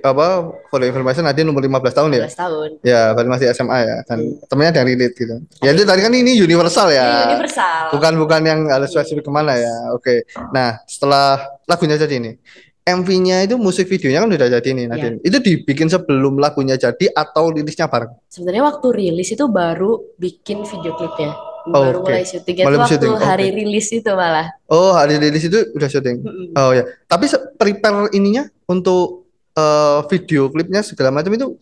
Apa 0.00 0.26
for 0.72 0.80
the 0.80 0.88
information 0.88 1.20
Nadine 1.20 1.52
umur 1.52 1.60
15 1.60 1.92
tahun 1.92 2.08
ya? 2.16 2.24
15 2.24 2.32
tahun. 2.32 2.70
Ya, 2.80 3.12
berarti 3.12 3.28
masih 3.28 3.46
SMA 3.52 3.78
ya. 3.84 3.96
Dan 4.08 4.18
Hmm. 4.24 4.40
temennya 4.48 4.70
ada 4.72 4.80
yang 4.80 4.88
relate 4.88 5.14
gitu. 5.14 5.36
Ya 5.60 5.70
itu 5.76 5.84
tadi 5.84 6.00
kan 6.00 6.12
ini 6.16 6.32
universal 6.40 6.88
ya. 6.88 7.04
Ini 7.04 7.36
universal. 7.36 7.92
Bukan 7.92 8.12
bukan 8.16 8.40
yang 8.40 8.60
harus 8.72 8.88
spesifik 8.88 9.28
ke 9.28 9.32
mana 9.32 9.52
ya. 9.52 9.92
Oke. 9.92 10.24
Nah, 10.48 10.80
setelah 10.88 11.44
lagunya 11.68 12.00
jadi 12.00 12.16
ini, 12.16 12.40
MV-nya 12.88 13.44
itu 13.44 13.60
musik 13.60 13.84
videonya 13.84 14.24
kan 14.24 14.32
udah 14.32 14.48
jadi 14.48 14.68
nih 14.72 14.86
Nadine. 14.88 15.16
Itu 15.20 15.44
dibikin 15.44 15.92
sebelum 15.92 16.40
lagunya 16.40 16.80
jadi 16.80 17.12
atau 17.12 17.52
rilisnya 17.52 17.84
bareng? 17.84 18.16
Sebenarnya 18.32 18.62
waktu 18.64 18.86
rilis 18.96 19.28
itu 19.28 19.44
baru 19.44 20.00
bikin 20.16 20.64
video 20.64 20.96
klipnya. 20.96 21.36
Baru 21.66 21.98
Oke. 22.00 22.14
mulai 22.14 22.22
Mulai 22.22 22.76
itu 22.76 22.78
waktu 22.78 22.92
syuting, 22.94 23.12
oke. 23.12 23.24
hari 23.26 23.46
rilis 23.50 23.86
itu 23.90 24.10
malah. 24.14 24.48
Oh, 24.70 24.94
hari 24.94 25.18
rilis 25.18 25.44
itu 25.46 25.58
udah 25.74 25.88
syuting. 25.90 26.16
Mm-mm. 26.22 26.54
Oh 26.54 26.70
ya. 26.70 26.86
Tapi 27.10 27.24
prepare 27.58 28.10
ininya 28.14 28.46
untuk 28.70 29.26
eh, 29.58 30.00
video 30.06 30.46
klipnya 30.50 30.86
segala 30.86 31.10
macam 31.10 31.34
itu 31.34 31.58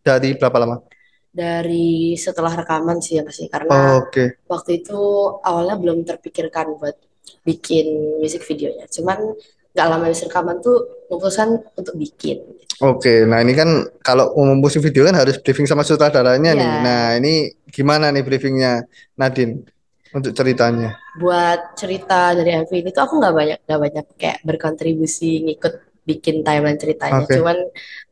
dari 0.00 0.32
berapa 0.36 0.56
lama? 0.60 0.76
Dari 1.34 2.14
setelah 2.14 2.54
rekaman 2.54 3.02
sih 3.02 3.18
ya 3.18 3.26
pasti 3.26 3.50
karena 3.50 3.98
Oke. 3.98 4.38
waktu 4.46 4.84
itu 4.84 5.00
awalnya 5.42 5.76
belum 5.76 6.06
terpikirkan 6.06 6.78
buat 6.78 6.94
bikin 7.42 8.20
music 8.22 8.46
videonya. 8.46 8.86
Cuman 8.86 9.34
nggak 9.74 9.86
lama 9.90 10.06
habis 10.06 10.22
rekaman 10.22 10.62
tuh 10.62 11.08
memutuskan 11.10 11.58
untuk 11.74 11.98
bikin. 11.98 12.38
Oke, 12.82 13.22
nah 13.22 13.38
ini 13.38 13.54
kan 13.54 13.68
kalau 14.02 14.34
musik 14.58 14.82
video 14.82 15.06
kan 15.06 15.14
harus 15.14 15.38
briefing 15.38 15.62
sama 15.64 15.86
sutradaranya 15.86 16.50
nih. 16.52 16.66
Iya. 16.66 16.82
Nah, 16.82 17.04
ini 17.16 17.32
gimana 17.70 18.10
nih 18.10 18.22
briefingnya 18.26 18.82
Nadine 19.14 19.62
untuk 20.10 20.34
ceritanya? 20.34 20.98
buat 21.14 21.78
cerita 21.78 22.34
dari 22.34 22.50
MV 22.58 22.70
ini 22.74 22.90
tuh 22.90 23.06
aku 23.06 23.22
nggak 23.22 23.34
banyak 23.34 23.58
nggak 23.70 23.80
banyak 23.86 24.04
kayak 24.18 24.38
berkontribusi 24.42 25.46
ngikut 25.46 25.74
bikin 26.02 26.42
timeline 26.42 26.74
ceritanya 26.74 27.22
Oke. 27.22 27.38
cuman 27.38 27.54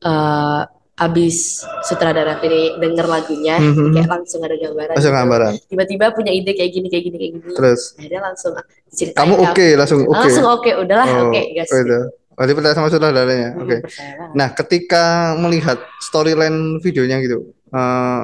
eh, 0.06 0.60
abis 0.94 1.66
sutradara 1.82 2.38
ini 2.38 2.78
denger 2.78 3.06
lagunya 3.10 3.58
Mhm. 3.58 3.90
kayak 3.90 4.06
langsung 4.06 4.38
ada 4.46 4.54
gambaran 4.54 4.94
Langsung 4.94 5.10
gitu. 5.10 5.18
gambaran. 5.18 5.52
tiba-tiba 5.66 6.04
punya 6.14 6.30
ide 6.30 6.54
kayak 6.54 6.70
gini 6.70 6.86
kayak 6.86 7.04
gini 7.10 7.16
kayak 7.18 7.32
gini 7.42 7.54
Terus 7.58 7.80
akhirnya 7.98 8.20
langsung 8.22 8.52
diceritain 8.86 9.18
kamu 9.18 9.34
ke 9.34 9.42
oke, 9.50 9.66
langsung 9.74 9.98
aku. 9.98 10.06
oke. 10.06 10.20
langsung 10.22 10.46
oke 10.46 10.70
udahlah 10.78 11.06
Oh, 11.10 11.22
oke 11.26 11.40
gas 11.58 11.70
oh 11.74 11.80
itu. 11.82 11.98
Berarti 12.32 12.52
percaya 12.52 12.74
sama 12.74 12.88
sutradaranya. 12.88 13.50
Hmm, 13.52 13.62
Oke. 13.62 13.76
banget. 13.80 14.32
Nah, 14.32 14.48
ketika 14.52 15.04
melihat 15.36 15.78
storyline 16.00 16.80
videonya 16.80 17.20
gitu, 17.20 17.38
eh, 17.68 18.22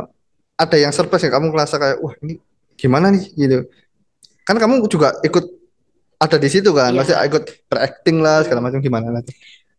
ada 0.58 0.76
yang 0.76 0.90
surprise 0.90 1.22
ya 1.22 1.30
kamu 1.30 1.54
ngerasa 1.54 1.78
kayak 1.78 1.98
wah 2.02 2.14
ini 2.20 2.40
gimana 2.74 3.14
nih 3.14 3.24
gitu. 3.34 3.58
Kan 4.42 4.56
kamu 4.56 4.88
juga 4.88 5.14
ikut 5.22 5.44
ada 6.18 6.34
di 6.34 6.48
situ 6.50 6.74
kan, 6.74 6.90
Iya. 6.90 6.98
masih 6.98 7.14
ikut 7.14 7.44
berakting 7.70 8.18
lah 8.18 8.42
segala 8.42 8.64
macam 8.64 8.82
gimana 8.82 9.12
nanti. 9.12 9.30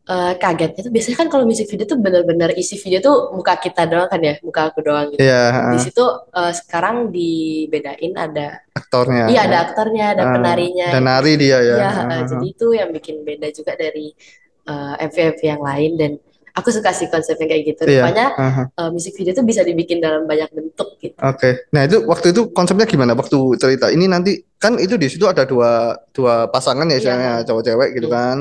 Eh, 0.09 0.33
kagetnya 0.41 0.81
tuh 0.81 0.89
biasanya 0.89 1.17
kan 1.21 1.27
kalau 1.29 1.45
music 1.45 1.69
video 1.69 1.85
tuh 1.85 2.01
bener-bener 2.01 2.49
isi 2.57 2.81
video 2.81 2.97
tuh 2.97 3.29
muka 3.29 3.61
kita 3.61 3.85
doang 3.85 4.09
kan 4.09 4.17
ya 4.17 4.41
muka 4.41 4.73
aku 4.73 4.81
doang 4.81 5.13
gitu 5.13 5.21
Iya, 5.21 5.69
di 5.69 5.77
situ 5.77 6.01
eh, 6.33 6.49
sekarang 6.49 7.13
dibedain 7.13 8.17
ada 8.17 8.57
aktornya. 8.73 9.29
Iya 9.29 9.45
ada 9.45 9.57
aktornya, 9.69 10.05
ada 10.17 10.23
Eh, 10.25 10.31
penarinya. 10.33 10.87
Dan 10.97 11.03
nari 11.05 11.37
dia 11.37 11.61
ya. 11.61 11.75
Iya, 11.77 11.89
eh, 11.93 12.09
eh, 12.09 12.21
jadi 12.25 12.45
itu 12.49 12.67
yang 12.73 12.89
bikin 12.89 13.21
beda 13.21 13.53
juga 13.53 13.77
dari 13.77 14.09
eh, 14.65 14.93
MV-MV 14.97 15.41
yang 15.45 15.61
lain 15.61 15.91
dan 15.93 16.11
aku 16.57 16.73
suka 16.73 16.89
sih 16.89 17.05
konsepnya 17.05 17.45
kayak 17.45 17.63
gitu. 17.69 17.81
Iya. 17.85 18.01
Rupanya 18.01 18.25
eh. 18.33 18.53
eh, 18.81 18.89
musik 18.89 19.13
video 19.13 19.37
tuh 19.37 19.45
bisa 19.45 19.61
dibikin 19.61 20.01
dalam 20.01 20.25
banyak 20.25 20.49
bentuk 20.49 20.97
gitu. 20.97 21.13
Oke, 21.21 21.69
nah 21.69 21.85
itu 21.85 22.01
waktu 22.09 22.33
itu 22.33 22.49
konsepnya 22.49 22.89
gimana? 22.89 23.13
Waktu 23.13 23.37
cerita 23.61 23.93
ini 23.93 24.09
nanti 24.09 24.41
kan 24.57 24.73
itu 24.75 24.97
di 24.97 25.05
situ 25.05 25.29
ada 25.29 25.45
dua 25.45 26.01
dua 26.09 26.49
pasangan 26.49 26.89
ya, 26.89 26.97
misalnya 26.97 27.31
cowok-cewek 27.45 27.93
gitu 27.93 28.09
Iya. 28.09 28.17
kan, 28.17 28.37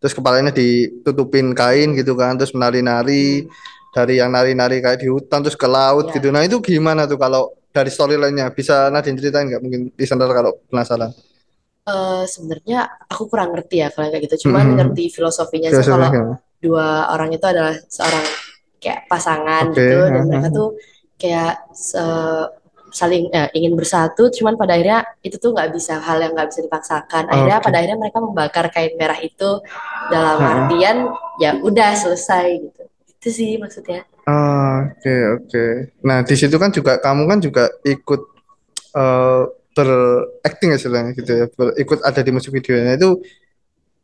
terus 0.00 0.16
kepalanya 0.16 0.50
ditutupin 0.50 1.52
kain 1.52 1.92
gitu 1.94 2.16
kan, 2.16 2.34
terus 2.40 2.56
menari-nari 2.56 3.46
dari 3.92 4.18
yang 4.18 4.30
nari-nari 4.32 4.80
kayak 4.80 4.98
di 5.02 5.08
hutan 5.10 5.44
terus 5.44 5.58
ke 5.58 5.68
laut 5.68 6.08
Iya. 6.10 6.14
gitu. 6.18 6.28
Nah 6.32 6.42
itu 6.46 6.56
gimana 6.62 7.04
tuh 7.06 7.18
kalau 7.20 7.52
dari 7.70 7.90
storyline-nya 7.92 8.50
bisa 8.50 8.90
Nadine 8.90 9.18
ceritain 9.18 9.46
nggak 9.46 9.62
mungkin 9.62 9.80
listener 9.94 10.30
kalau 10.32 10.58
penasaran? 10.66 11.10
Eh, 11.90 12.24
sebenarnya 12.28 12.86
aku 13.10 13.26
kurang 13.26 13.50
ngerti 13.56 13.82
ya 13.82 13.88
kalau 13.90 14.08
kayak 14.10 14.22
gitu. 14.30 14.46
Cuman 14.48 14.64
Mhm. 14.64 14.76
ngerti 14.78 15.04
filosofinya 15.10 15.68
sih 15.74 15.84
kalau 15.86 16.38
dua 16.60 17.08
orang 17.10 17.32
itu 17.32 17.46
adalah 17.46 17.72
seorang 17.88 18.24
kayak 18.80 19.08
pasangan 19.08 19.64
Oke, 19.72 19.80
gitu 19.80 19.96
dan 20.08 20.22
mereka 20.28 20.48
tuh 20.52 20.68
kayak 21.20 21.54
se- 21.72 22.48
saling 22.90 23.30
eh, 23.32 23.48
ingin 23.56 23.74
bersatu 23.78 24.28
cuman 24.30 24.54
pada 24.58 24.76
akhirnya 24.76 25.06
itu 25.22 25.38
tuh 25.38 25.54
nggak 25.54 25.70
bisa 25.74 25.98
hal 25.98 26.18
yang 26.20 26.34
nggak 26.36 26.48
bisa 26.50 26.60
dipaksakan 26.66 27.30
akhirnya 27.30 27.58
Oke. 27.58 27.66
pada 27.66 27.76
akhirnya 27.80 27.98
mereka 27.98 28.18
membakar 28.22 28.66
kain 28.70 28.94
merah 28.98 29.18
itu 29.22 29.50
dalam 30.10 30.38
artian 30.38 31.10
ya 31.42 31.56
udah 31.58 31.90
selesai 31.96 32.46
gitu 32.60 32.82
itu 33.20 33.28
sih 33.30 33.52
maksudnya 33.56 34.06
Oke, 34.30 35.16
oke. 35.40 35.64
Nah, 36.06 36.22
di 36.22 36.38
situ 36.38 36.54
kan 36.54 36.70
juga 36.70 37.02
kamu 37.02 37.26
kan 37.26 37.38
juga 37.42 37.66
ikut 37.82 38.20
eh 38.94 39.42
beracting 39.70 40.74
istilahnya 40.74 41.14
gitu 41.14 41.30
ya, 41.30 41.46
ikut 41.78 41.98
ada 42.02 42.20
di 42.20 42.30
musik 42.34 42.50
videonya 42.50 42.98
itu 42.98 43.22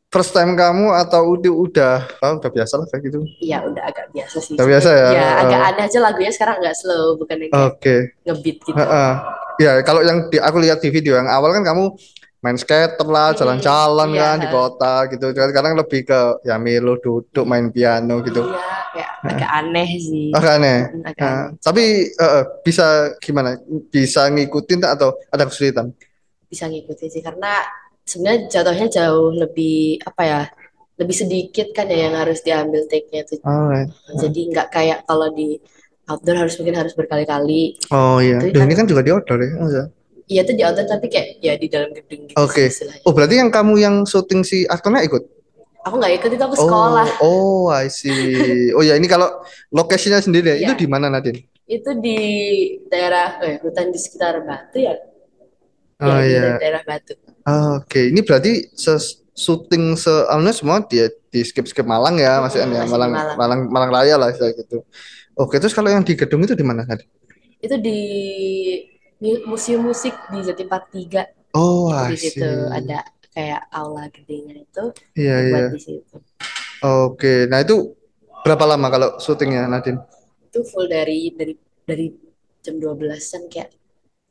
first 0.06 0.30
time 0.30 0.54
kamu 0.54 0.94
atau 0.96 1.34
udah 1.34 1.52
udah 1.52 1.94
ah, 2.20 2.32
udah 2.34 2.48
biasa 2.48 2.74
lah 2.78 2.86
kayak 2.86 3.02
gitu. 3.04 3.18
ya 3.38 3.58
udah 3.60 3.82
agak 3.84 4.06
biasa 4.10 4.36
sih 4.38 4.54
Udah 4.54 4.66
biasa 4.66 4.90
ya? 4.90 5.08
ya 5.12 5.28
agak 5.42 5.58
Oh. 5.58 5.68
aneh 5.68 5.82
aja 5.84 5.98
lagunya 6.00 6.32
sekarang 6.32 6.56
nggak 6.58 6.74
slow 6.74 7.18
bukan 7.18 7.36
yang 7.38 7.50
kayak 7.50 7.66
Oke. 7.68 7.96
ngebeat 8.22 8.56
gitu 8.60 8.76
Heeh. 8.76 9.12
Ya, 9.56 9.72
kalau 9.80 10.04
yang 10.04 10.28
di, 10.28 10.36
aku 10.36 10.60
lihat 10.60 10.78
di 10.78 10.92
video 10.92 11.16
yang 11.16 11.26
awal 11.26 11.48
kan 11.50 11.64
kamu 11.64 11.96
main 12.38 12.54
skater 12.54 13.08
lah, 13.08 13.32
Hmm, 13.32 13.38
jalan-jalan 13.40 14.08
iya. 14.12 14.20
kan 14.20 14.36
di 14.36 14.48
kota 14.52 14.94
gitu. 15.08 15.24
Sekarang 15.32 15.72
lebih 15.74 16.04
ke 16.04 16.20
ya 16.44 16.60
melo 16.60 17.00
duduk 17.00 17.42
main 17.42 17.72
piano 17.72 18.20
gitu. 18.20 18.44
iya 18.44 18.60
kayak 18.92 19.10
agak 19.24 19.50
aneh 19.50 19.88
sih 19.96 20.28
Agak 20.30 20.52
aneh. 20.60 20.78
Hmm, 20.86 21.02
agak 21.02 21.18
Nah, 21.18 21.32
aneh. 21.48 21.56
tapi 21.58 21.84
eh, 22.12 22.42
bisa 22.62 22.86
gimana? 23.16 23.56
Bisa 23.88 24.28
ngikutin 24.28 24.78
tak 24.78 24.92
atau 24.94 25.16
ada 25.26 25.44
kesulitan? 25.44 25.90
bisa 26.46 26.68
ngikutin 26.68 27.08
sih 27.10 27.20
karena 27.20 27.58
sebenarnya 28.06 28.40
jatuhnya 28.48 28.86
jauh 28.88 29.34
lebih 29.34 29.98
apa 30.06 30.22
ya 30.22 30.40
lebih 30.96 31.12
sedikit 31.12 31.74
kan 31.76 31.90
ya 31.90 32.08
yang 32.08 32.14
harus 32.16 32.40
diambil 32.40 32.86
take-nya 32.88 33.26
tuh 33.26 33.42
Alright. 33.44 33.90
jadi 34.16 34.40
nggak 34.54 34.68
kayak 34.72 34.98
kalau 35.04 35.28
di 35.34 35.58
outdoor 36.06 36.36
harus 36.40 36.54
mungkin 36.56 36.76
harus 36.78 36.94
berkali-kali 36.94 37.76
Oh 37.90 38.22
iya. 38.22 38.38
Kan- 38.40 38.54
ini 38.64 38.74
kan 38.74 38.86
juga 38.86 39.02
di 39.02 39.10
outdoor 39.10 39.38
ya. 39.42 39.50
Oh, 39.58 39.68
iya. 39.68 39.84
iya 40.26 40.40
tuh 40.46 40.54
di 40.54 40.62
outdoor 40.62 40.86
tapi 40.86 41.06
kayak 41.10 41.28
ya 41.42 41.54
di 41.58 41.66
dalam 41.66 41.90
gedung 41.92 42.30
gitu 42.30 42.38
Oke. 42.38 42.70
istilahnya 42.70 43.02
Oh, 43.04 43.12
berarti 43.12 43.34
yang 43.42 43.50
kamu 43.50 43.72
yang 43.82 43.94
syuting 44.06 44.40
si 44.46 44.64
aktornya 44.64 45.02
ikut? 45.02 45.22
aku 45.86 45.94
nggak 46.02 46.14
ikut 46.18 46.30
itu 46.34 46.42
aku 46.42 46.56
sekolah 46.58 47.06
Oh, 47.22 47.66
oh, 47.70 47.74
I 47.74 47.86
see. 47.86 48.74
Oh 48.74 48.82
ya, 48.82 48.98
ini 48.98 49.06
kalau 49.06 49.30
lokasinya 49.70 50.18
sendiri 50.18 50.54
ya. 50.54 50.56
Itu 50.58 50.72
Iya. 50.74 50.80
di 50.82 50.86
mana 50.90 51.06
Nadine? 51.06 51.46
itu 51.66 51.90
di 51.98 52.18
daerah 52.86 53.42
eh 53.42 53.58
hutan 53.58 53.90
di 53.90 53.98
sekitar 53.98 54.38
Batu 54.46 54.78
ya 54.78 54.94
Oh 55.98 56.14
ya 56.14 56.22
di 56.22 56.30
iya. 56.30 56.58
daerah 56.62 56.82
Batu 56.86 57.18
Oke, 57.46 58.10
ini 58.10 58.20
berarti 58.26 58.74
ses 58.74 59.22
syuting 59.36 59.94
se 59.94 60.10
anu 60.32 60.50
semua 60.50 60.82
dia 60.82 61.06
di 61.30 61.44
skip 61.46 61.68
skip 61.68 61.86
Malang 61.86 62.18
ya, 62.18 62.40
ya, 62.40 62.42
masih 62.42 62.58
di 62.64 62.74
Malang, 62.90 63.12
Malang. 63.12 63.36
Malang 63.38 63.60
Malang 63.70 63.90
Raya 63.92 64.14
lah 64.18 64.34
istilah 64.34 64.50
gitu. 64.56 64.82
Oke, 65.36 65.60
terus 65.60 65.70
kalau 65.70 65.92
yang 65.92 66.02
di 66.02 66.16
gedung 66.16 66.42
itu 66.42 66.56
di 66.56 66.64
mana 66.66 66.82
Nadine? 66.82 67.12
itu 67.56 67.72
di 67.80 67.98
mu- 69.18 69.44
museum 69.48 69.80
musik 69.82 70.12
di 70.28 70.44
Jatim 70.44 70.68
Park 70.68 70.92
3 70.92 71.24
Oh, 71.56 71.88
itu 71.88 72.12
di 72.12 72.18
situ 72.20 72.50
ada 72.68 73.00
kayak 73.32 73.64
aula 73.72 74.12
gedenya 74.12 74.60
itu 74.60 74.84
Iya, 75.16 75.36
iya. 75.40 75.52
buat 75.52 75.72
di 75.72 75.80
situ 75.80 76.16
Oke, 76.84 77.48
nah 77.48 77.64
itu 77.64 77.96
berapa 78.44 78.64
lama 78.68 78.86
kalau 78.92 79.08
syutingnya 79.16 79.64
Nadine? 79.66 80.00
itu 80.44 80.60
full 80.68 80.84
dari 80.86 81.32
dari 81.32 81.56
dari 81.84 82.06
jam 82.60 82.76
12-an 82.76 83.48
kayak 83.48 83.72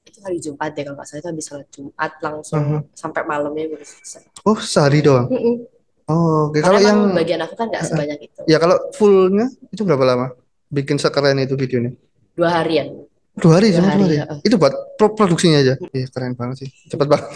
itu 0.06 0.20
hari 0.22 0.38
Jumat 0.38 0.70
deh 0.78 0.84
kalau 0.86 0.96
nggak 1.02 1.08
salah 1.10 1.20
itu 1.26 1.30
habis 1.34 1.46
sholat 1.50 1.68
Jumat 1.74 2.12
langsung 2.22 2.62
Mhm. 2.62 2.80
sampai 2.94 3.22
malamnya 3.26 3.66
baru 3.74 3.82
selesai. 3.82 4.22
Oh, 4.46 4.58
sehari 4.62 5.02
doang. 5.02 5.26
Mm-mm. 5.34 5.66
Oh, 6.06 6.54
oke. 6.54 6.62
Karena 6.62 6.78
Kalau 6.78 6.80
yang 6.86 7.00
bagian 7.18 7.42
aku 7.42 7.54
kan 7.58 7.68
nggak 7.74 7.84
sebanyak 7.90 8.20
itu. 8.22 8.42
ya 8.46 8.58
kalau 8.62 8.78
fullnya 8.94 9.50
itu 9.74 9.82
berapa 9.82 10.06
lama? 10.06 10.28
Bikin 10.70 11.02
sekeren 11.02 11.42
itu 11.42 11.58
videonya? 11.58 11.98
Dua 12.38 12.50
harian. 12.62 13.02
Dua 13.36 13.58
hari 13.58 13.74
Dua 13.74 13.82
cuma 13.82 13.90
hari, 13.90 13.98
dua 13.98 14.08
hari. 14.08 14.18
heeh. 14.22 14.40
Itu 14.46 14.56
buat 14.62 14.74
pro- 14.96 15.18
produksinya 15.18 15.58
aja. 15.60 15.74
Iya, 15.92 16.06
keren 16.14 16.38
banget 16.38 16.56
sih. 16.64 16.70
Cepat 16.88 17.08
banget. 17.10 17.30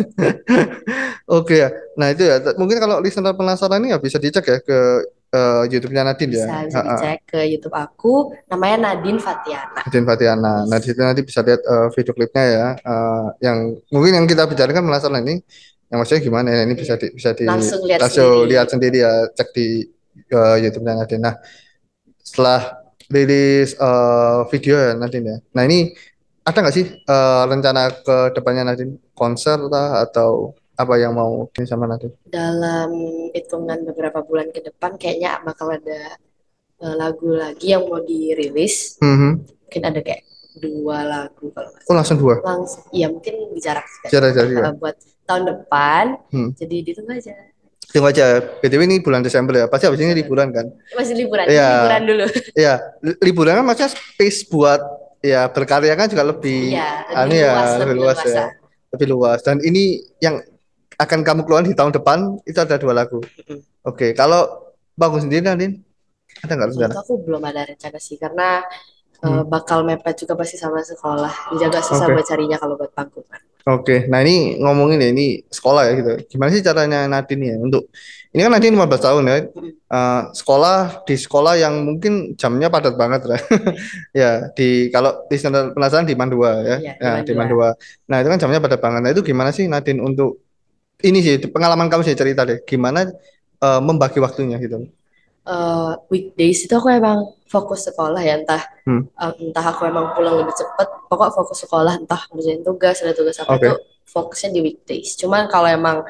Oke 1.41 1.55
ya. 1.57 1.69
Nah, 1.97 2.13
itu 2.13 2.21
ya. 2.23 2.37
Mungkin 2.53 2.77
kalau 2.77 3.01
listener 3.01 3.33
penasaran 3.33 3.81
ini 3.81 3.91
ya 3.91 3.99
bisa 3.99 4.21
dicek 4.21 4.45
ya 4.45 4.57
ke 4.61 4.77
eh, 5.29 5.63
YouTube-nya 5.69 6.03
Nadine 6.05 6.33
ya. 6.33 6.45
Bisa 6.45 6.57
bisa 6.65 6.79
Ha, 6.79 6.81
ha. 6.81 6.89
dicek 6.97 7.19
ke 7.25 7.39
YouTube 7.45 7.75
aku, 7.77 8.13
namanya 8.49 8.77
Nadine 8.91 9.19
Fatiana. 9.21 9.79
Nadine 9.85 10.05
Fatiana. 10.05 10.53
Nah, 10.65 10.77
di 10.81 10.85
situ 10.89 10.99
nanti 11.01 11.21
bisa 11.21 11.39
lihat 11.45 11.61
eh, 11.61 11.87
video 11.93 12.13
klipnya 12.13 12.43
ya. 12.45 12.67
Eh, 12.77 13.27
yang 13.45 13.57
mungkin 13.93 14.11
yang 14.17 14.25
kita 14.25 14.49
bicarakan 14.49 14.83
masalah 14.85 15.21
ini, 15.21 15.41
yang 15.89 15.97
maksudnya 16.01 16.21
gimana 16.21 16.47
ya? 16.53 16.61
Ini 16.65 16.73
bisa 16.77 16.93
di, 16.97 17.07
bisa 17.13 17.29
di 17.33 17.45
Langsung 17.45 17.81
lihat 17.85 17.99
langsung 18.03 18.45
sendiri. 18.45 18.49
lihat 18.53 18.67
sendiri 18.69 18.97
ya, 19.05 19.13
cek 19.33 19.49
di 19.53 19.67
eh, 20.29 20.55
YouTube-nya 20.65 20.93
Nadine. 21.01 21.23
Nah, 21.23 21.35
setelah 22.21 22.61
rilis 23.09 23.73
eh, 23.73 24.39
video 24.53 24.75
ya 24.77 24.91
Nadine 24.93 25.25
ya. 25.25 25.37
Nah, 25.57 25.63
ini 25.65 25.93
ada 26.45 26.57
nggak 26.65 26.75
sih 26.75 26.85
eh, 26.85 27.43
rencana 27.45 27.81
ke 28.01 28.17
depannya 28.33 28.63
Nadine? 28.73 28.97
Konser 29.13 29.59
lah 29.67 30.07
atau 30.07 30.55
apa 30.79 30.95
yang 30.95 31.11
mau 31.11 31.51
sama 31.59 31.83
Nadine? 31.85 32.15
Dalam 32.23 32.89
hitungan 33.35 33.83
beberapa 33.83 34.23
bulan 34.23 34.47
ke 34.49 34.63
depan 34.63 34.95
kayaknya 34.95 35.43
bakal 35.43 35.67
ada 35.69 36.15
eh, 36.79 36.95
lagu 36.95 37.35
lagi 37.35 37.75
yang 37.75 37.83
mau 37.83 37.99
dirilis. 37.99 38.95
Mhm. 39.03 39.43
Mungkin 39.67 39.81
ada 39.83 39.99
kayak 39.99 40.23
dua 40.55 41.03
lagu 41.03 41.51
kalau 41.51 41.69
nggak 41.69 41.83
Oh, 41.83 41.95
langsung 41.95 42.17
dua. 42.17 42.39
Langsung, 42.39 42.87
ya 42.89 43.11
mungkin 43.11 43.51
bicara 43.51 43.83
Jarak-jarak 44.07 44.49
ya. 44.49 44.71
buat 44.73 44.95
tahun 45.27 45.43
depan. 45.45 46.05
Hmm. 46.31 46.49
Jadi 46.55 46.75
ditunggu 46.81 47.11
aja. 47.11 47.35
Tunggu 47.89 48.07
aja. 48.07 48.25
BTW 48.63 48.81
ini 48.85 48.97
bulan 49.03 49.19
Desember 49.19 49.53
ya. 49.55 49.65
Pasti 49.67 49.83
habis 49.83 49.99
ini 49.99 50.15
liburan 50.15 50.53
kan? 50.55 50.71
Masih 50.95 51.15
liburan, 51.17 51.43
Iya. 51.43 51.69
liburan 51.75 52.03
dulu. 52.07 52.25
Iya, 52.61 52.73
li- 53.03 53.19
liburan 53.19 53.53
kan 53.59 53.65
maksudnya 53.67 53.91
space 53.91 54.47
buat 54.47 54.79
ya 55.19 55.51
berkarya 55.51 55.99
kan 55.99 56.07
juga 56.07 56.23
lebih 56.23 56.71
Iya, 56.71 56.89
anu 57.11 57.29
lebih 57.29 57.43
ya, 57.43 57.51
luas, 57.51 57.67
lebih 57.67 57.79
lebih 57.83 57.95
luas 57.99 58.17
leluasa. 58.23 58.31
ya. 58.31 58.47
Lebih 58.89 59.07
luas. 59.11 59.39
Dan 59.43 59.57
ini 59.59 59.83
yang 60.17 60.35
akan 60.99 61.19
kamu 61.23 61.41
keluarin 61.47 61.71
di 61.71 61.77
tahun 61.77 61.95
depan 61.95 62.19
itu 62.43 62.59
ada 62.59 62.75
dua 62.75 62.93
lagu. 62.93 63.23
Oke, 63.87 64.11
kalau 64.11 64.67
Bagus 64.93 65.23
sendiri 65.23 65.47
Nadine, 65.47 65.79
ada 66.43 66.59
nggak 66.59 66.67
rencana? 66.75 66.93
aku 66.99 67.23
belum 67.23 67.39
ada 67.39 67.63
rencana 67.63 67.97
sih 67.97 68.19
karena 68.19 68.59
eh, 69.19 69.27
Hmm. 69.27 69.47
bakal 69.47 69.83
mepet 69.83 70.15
juga 70.15 70.35
pasti 70.35 70.55
sama 70.55 70.79
sekolah. 70.79 71.55
Jadi 71.55 71.63
agak 71.65 71.83
susah 71.83 72.07
Oke. 72.07 72.15
buat 72.15 72.27
carinya 72.27 72.55
kalau 72.55 72.75
buat 72.75 72.91
pangkungan. 72.91 73.39
Oke, 73.67 74.07
nah 74.07 74.23
ini 74.23 74.55
ngomongin 74.57 75.03
ya, 75.03 75.11
ini 75.11 75.43
sekolah 75.45 75.87
ya 75.87 75.91
gitu. 75.99 76.11
Gimana 76.31 76.49
sih 76.51 76.63
caranya 76.63 77.05
Nadine 77.05 77.43
ya 77.53 77.55
untuk 77.59 77.91
ini 78.31 78.41
kan 78.41 78.51
Nadine 78.55 78.75
15 78.79 79.03
tahun 79.03 79.23
ya. 79.27 79.35
Eh, 79.91 80.21
sekolah 80.31 81.03
di 81.03 81.15
sekolah 81.19 81.53
yang 81.59 81.83
mungkin 81.83 82.33
jamnya 82.39 82.67
padat 82.71 82.95
banget 82.95 83.27
lah. 83.27 83.39
Ya, 84.19 84.51
di 84.55 84.87
kalau 84.91 85.27
di 85.27 85.35
standar 85.35 85.75
penasaran 85.75 86.07
di 86.07 86.15
Mandua 86.15 86.59
ya. 86.63 86.77
Iya, 86.79 86.93
di 86.95 87.03
Ya, 87.03 87.11
di 87.23 87.33
Mandua. 87.35 87.75
Mandua. 87.75 88.07
Nah, 88.07 88.17
itu 88.23 88.27
kan 88.31 88.39
jamnya 88.39 88.59
padat 88.59 88.79
banget. 88.79 88.99
Nah, 89.03 89.11
itu 89.11 89.21
gimana 89.23 89.49
sih 89.51 89.67
Nadine 89.67 89.99
untuk 89.99 90.39
ini 90.99 91.19
sih 91.23 91.35
pengalaman 91.47 91.87
kamu 91.87 92.03
sih 92.03 92.15
cerita 92.17 92.43
deh. 92.43 92.59
Gimana 92.63 93.07
eh, 93.59 93.81
membagi 93.83 94.19
waktunya 94.19 94.59
gitu. 94.59 94.87
Eh, 95.49 95.91
weekdays 96.11 96.67
itu 96.67 96.73
aku 96.75 96.91
emang 96.91 97.33
fokus 97.49 97.89
sekolah 97.89 98.21
ya 98.21 98.37
entah 98.37 98.61
Hmm. 98.85 99.07
eh, 99.09 99.33
entah 99.41 99.65
aku 99.65 99.87
emang 99.87 100.13
pulang 100.13 100.43
lebih 100.43 100.53
cepet. 100.53 100.87
Pokok 101.09 101.29
fokus 101.33 101.65
sekolah 101.65 101.97
entah 101.97 102.21
ngerjain 102.29 102.61
tugas 102.61 103.01
ada 103.01 103.15
tugas 103.15 103.39
apa 103.41 103.55
Oke. 103.57 103.65
itu 103.65 103.73
fokusnya 104.09 104.49
di 104.53 104.61
weekdays. 104.61 105.15
Cuman 105.15 105.47
kalau 105.47 105.67
emang 105.69 106.03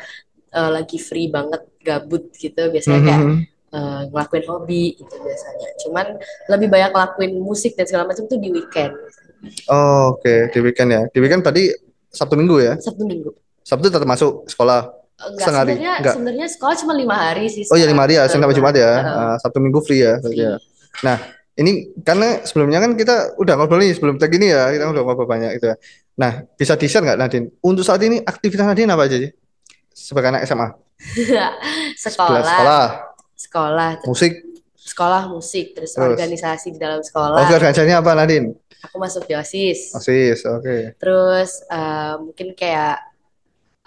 eh, 0.50 0.70
lagi 0.74 0.98
free 0.98 1.30
banget 1.30 1.62
gabut 1.80 2.34
gitu 2.36 2.68
biasanya 2.68 3.00
kayak 3.06 3.22
Mhm. 3.22 3.38
eh, 3.70 4.02
ngelakuin 4.10 4.46
hobi 4.50 4.98
gitu 4.98 5.16
biasanya. 5.22 5.68
Cuman 5.86 6.06
lebih 6.50 6.68
banyak 6.68 6.90
ngelakuin 6.90 7.34
musik 7.38 7.78
dan 7.78 7.86
segala 7.86 8.10
macam 8.10 8.26
tuh 8.26 8.42
di 8.42 8.50
weekend. 8.50 8.98
Oh, 9.72 10.18
oke, 10.18 10.52
Di 10.52 10.60
weekend 10.60 10.90
ya. 10.92 11.02
Di 11.08 11.20
weekend 11.22 11.46
tadi 11.46 11.70
Sabtu 12.12 12.36
Minggu 12.36 12.60
ya. 12.60 12.74
Sabtu 12.82 13.06
Minggu. 13.08 13.32
Sabtu 13.70 13.94
tetap 13.94 14.10
masuk 14.10 14.50
sekolah. 14.50 14.90
Enggak, 15.20 15.46
Setengah 15.46 15.62
hari? 15.62 15.70
sebenarnya 15.76 15.94
Enggak. 16.00 16.14
sebenarnya 16.16 16.48
sekolah 16.48 16.76
cuma 16.80 16.94
lima 16.98 17.16
hari 17.16 17.46
sih. 17.52 17.64
Oh 17.70 17.78
ya 17.78 17.86
lima 17.86 18.02
hari 18.08 18.18
ya, 18.18 18.24
Senin 18.26 18.42
sampai 18.42 18.58
Jumat 18.58 18.74
ya. 18.74 18.92
Eh, 18.98 19.36
Sabtu 19.44 19.58
Minggu 19.60 19.80
free 19.84 20.02
ya. 20.02 20.16
ya. 20.32 20.56
Nah, 21.04 21.18
ini 21.54 21.92
karena 22.02 22.40
sebelumnya 22.42 22.80
kan 22.80 22.96
kita 22.96 23.36
udah 23.36 23.54
ngobrol 23.60 23.84
nih 23.84 23.94
sebelum 23.94 24.16
tag 24.16 24.32
ini 24.34 24.48
ya, 24.50 24.72
kita 24.72 24.90
udah 24.90 25.04
ngobrol 25.04 25.28
banyak 25.28 25.60
gitu 25.60 25.70
ya. 25.70 25.78
Nah, 26.16 26.32
bisa 26.56 26.74
di-share 26.74 27.04
nggak 27.04 27.20
Nadine? 27.20 27.46
Untuk 27.60 27.84
saat 27.84 28.00
ini 28.00 28.24
aktivitas 28.24 28.64
Nadine 28.64 28.90
apa 28.90 29.06
aja 29.06 29.20
sih? 29.20 29.32
Sebagai 29.92 30.32
anak 30.34 30.48
SMA. 30.48 30.68
sekolah, 32.00 32.40
Sekolah, 32.44 32.86
sekolah, 33.36 33.90
musik. 34.04 34.34
sekolah 34.80 35.24
musik, 35.30 35.76
terus 35.76 35.94
Terus? 35.94 36.16
organisasi 36.16 36.76
di 36.76 36.80
dalam 36.80 37.00
Oke, 37.00 37.08
sekolah. 37.12 37.44
organisasinya 37.46 38.00
apa 38.00 38.12
Nadine? 38.16 38.56
Aku 38.88 38.96
masuk 38.96 39.28
di 39.28 39.36
OSIS. 39.36 39.92
OSIS, 39.94 40.48
oke. 40.48 40.96
Terus 40.96 41.62
eh, 41.68 42.14
mungkin 42.18 42.56
kayak 42.56 43.09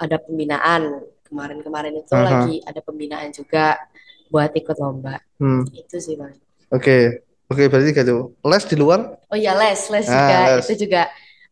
ada 0.03 0.19
pembinaan. 0.19 0.83
Kemarin-kemarin 1.23 1.95
itu 1.97 2.13
Aha. 2.13 2.25
lagi 2.29 2.55
ada 2.61 2.81
pembinaan 2.85 3.33
juga 3.33 3.81
buat 4.29 4.53
ikut 4.53 4.77
lomba. 4.77 5.17
Hmm, 5.41 5.65
Itu 5.73 5.97
sih, 5.97 6.19
Bang. 6.19 6.35
oke. 6.69 7.23
Oke, 7.49 7.69
berarti 7.69 7.93
gitu. 7.93 8.33
Les 8.41 8.65
di 8.65 8.77
luar? 8.81 9.21
Oh 9.29 9.37
iya, 9.37 9.53
les, 9.53 9.77
les 9.93 10.09
Ah, 10.09 10.17
juga. 10.17 10.37
les. 10.57 10.65
Itu 10.65 10.75
juga 10.89 11.03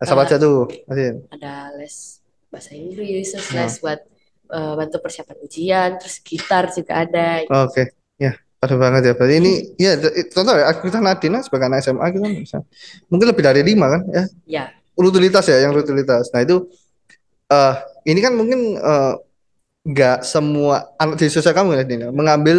Les 0.01 0.09
apa 0.09 0.23
Eh, 0.25 0.27
aja 0.33 0.37
tuh, 0.41 0.59
Nadine? 0.89 1.19
ada 1.29 1.53
les 1.77 2.25
bahasa 2.49 2.73
Inggris, 2.73 3.37
terus 3.37 3.49
les 3.53 3.75
buat 3.85 4.01
eh, 4.51 4.75
bantu 4.81 4.97
persiapan 5.05 5.37
ujian, 5.45 5.91
terus 6.01 6.17
gitar 6.25 6.73
juga 6.73 7.05
ada. 7.05 7.45
Oke, 7.69 7.93
ya, 8.17 8.33
pada 8.57 8.75
banget 8.81 9.03
ya. 9.07 9.13
Berarti 9.13 9.35
ini, 9.45 9.53
ya, 9.77 9.93
contoh 10.33 10.57
ya, 10.57 10.73
aktivitas 10.73 11.05
Nadine 11.05 11.39
sebagai 11.45 11.69
anak 11.69 11.79
SMA 11.85 12.07
gitu 12.11 12.23
kan 12.25 12.33
bisa. 12.35 12.59
Mungkin 13.13 13.27
lebih 13.31 13.45
dari 13.45 13.61
lima 13.61 13.87
kan, 13.93 14.03
ya. 14.09 14.25
Ya, 14.49 14.65
Rutinitas 14.97 15.45
ya, 15.53 15.61
yang 15.63 15.77
rutinitas. 15.77 16.33
Nah 16.33 16.43
itu, 16.43 16.65
eh 17.51 17.75
ini 18.11 18.21
kan 18.25 18.33
mungkin 18.39 18.61
eh, 18.79 19.13
nggak 19.91 20.19
semua 20.25 20.93
anak 21.01 21.17
di 21.21 21.27
sosial 21.33 21.57
kamu 21.57 21.75
ya, 21.75 21.79
Nadine, 21.83 22.03
ya, 22.07 22.11
mengambil 22.13 22.57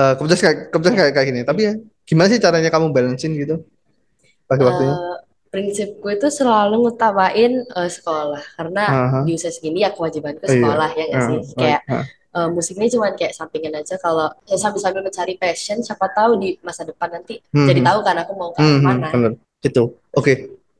eh, 0.00 0.12
keputusan 0.16 0.40
kayak 0.44 0.58
keputusan 0.72 0.96
kayak 0.98 1.12
kayak 1.16 1.26
gini. 1.30 1.40
Tapi 1.46 1.60
ya, 1.68 1.72
gimana 2.08 2.26
sih 2.32 2.40
caranya 2.42 2.70
kamu 2.72 2.86
balancein 2.94 3.34
gitu 3.36 3.62
bagi 4.48 4.62
waktunya? 4.64 4.94
eh, 4.96 5.16
prinsipku 5.52 6.06
itu 6.10 6.26
selalu 6.30 6.74
ngutamain 6.84 7.52
eh, 7.62 7.90
sekolah 7.90 8.42
karena 8.58 8.84
Aha. 8.90 9.18
di 9.24 9.32
usia 9.38 9.50
segini 9.54 9.86
ya 9.86 9.90
kewajiban 9.94 10.34
ke 10.38 10.46
Iya. 10.46 10.54
sekolah 10.58 10.88
ya 10.98 11.04
nggak 11.10 11.22
Ah, 11.22 11.28
sih 11.28 11.38
baik. 11.40 11.56
kayak 11.58 11.80
Ah, 11.88 12.04
eh, 12.34 12.48
musik 12.50 12.74
ini 12.78 12.86
cuma 12.90 13.06
kayak 13.14 13.32
sampingan 13.38 13.74
aja 13.78 13.94
kalau 14.02 14.28
ya 14.50 14.56
sambil-sambil 14.58 15.02
mencari 15.06 15.34
passion 15.38 15.78
siapa 15.80 16.06
tahu 16.10 16.42
di 16.42 16.48
masa 16.66 16.82
depan 16.82 17.08
nanti 17.18 17.38
hmm, 17.54 17.66
jadi 17.70 17.80
hmm. 17.80 17.88
tahu 17.88 17.98
kan 18.02 18.16
aku 18.22 18.32
mau 18.34 18.50
ke 18.54 18.58
Hmm, 18.60 18.78
hmm, 18.78 18.84
mana 18.84 19.08
bener. 19.14 19.32
Gitu. 19.64 19.82
Oke. 20.12 20.32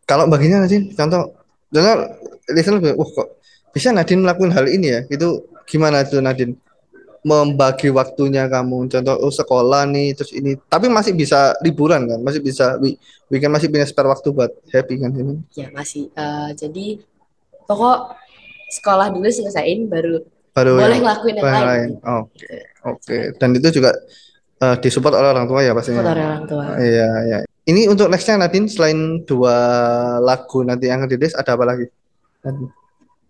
Kalau 0.04 0.28
baginya 0.28 0.61
Nadine, 0.61 0.92
contoh, 0.92 1.33
dengar 1.74 2.14
listener 2.54 2.94
wah 2.94 3.10
kok 3.10 3.28
bisa 3.74 3.90
Nadine 3.90 4.22
melakukan 4.22 4.54
hal 4.54 4.70
ini 4.70 4.87
ya? 4.94 5.00
Itu 5.10 5.50
gimana 5.66 6.06
tuh 6.06 6.22
Nadine? 6.22 6.54
Membagi 7.24 7.88
waktunya 7.88 8.44
kamu, 8.52 8.84
contoh 8.92 9.16
oh 9.16 9.32
sekolah 9.32 9.88
nih, 9.88 10.12
terus 10.12 10.28
ini, 10.37 10.60
tapi 10.68 10.92
masih 10.92 11.16
bisa 11.16 11.56
liburan 11.64 12.04
kan? 12.04 12.20
Masih 12.20 12.44
bisa 12.44 12.76
weekend 13.32 13.48
masih 13.48 13.72
punya 13.72 13.88
spare 13.88 14.12
waktu 14.12 14.28
buat 14.28 14.52
happy 14.68 15.00
kan 15.00 15.10
ini? 15.16 15.40
ya 15.56 15.72
masih 15.72 16.12
Eh, 16.12 16.50
jadi 16.52 17.00
pokok 17.64 18.12
sekolah 18.76 19.08
dulu 19.08 19.24
selesaiin 19.24 19.88
baru 19.88 20.20
Baru 20.54 20.78
boleh 20.78 21.02
ngelakuin 21.02 21.34
yang 21.40 21.46
lain 21.50 21.64
lain. 21.66 21.90
Oke, 22.22 22.54
oke. 22.87 23.18
Dan 23.42 23.58
itu 23.58 23.80
juga 23.80 23.90
eh, 24.62 24.76
disupport 24.78 25.18
oleh 25.18 25.30
orang 25.34 25.46
tua 25.50 25.60
ya 25.66 25.72
pastinya. 25.74 26.04
Foto 26.04 26.12
orang 26.14 26.44
tua 26.46 26.64
Iya, 26.78 27.10
iya. 27.26 27.38
Ini 27.64 27.88
untuk 27.88 28.12
nextnya 28.12 28.37
Nadine 28.44 28.68
selain 28.68 29.24
dua 29.24 29.57
lagu 30.20 30.61
nanti 30.61 30.85
yang 30.92 31.09
rilis 31.09 31.33
ada 31.33 31.57
apa 31.57 31.64
lagi? 31.64 31.88
Nadine? 32.44 32.68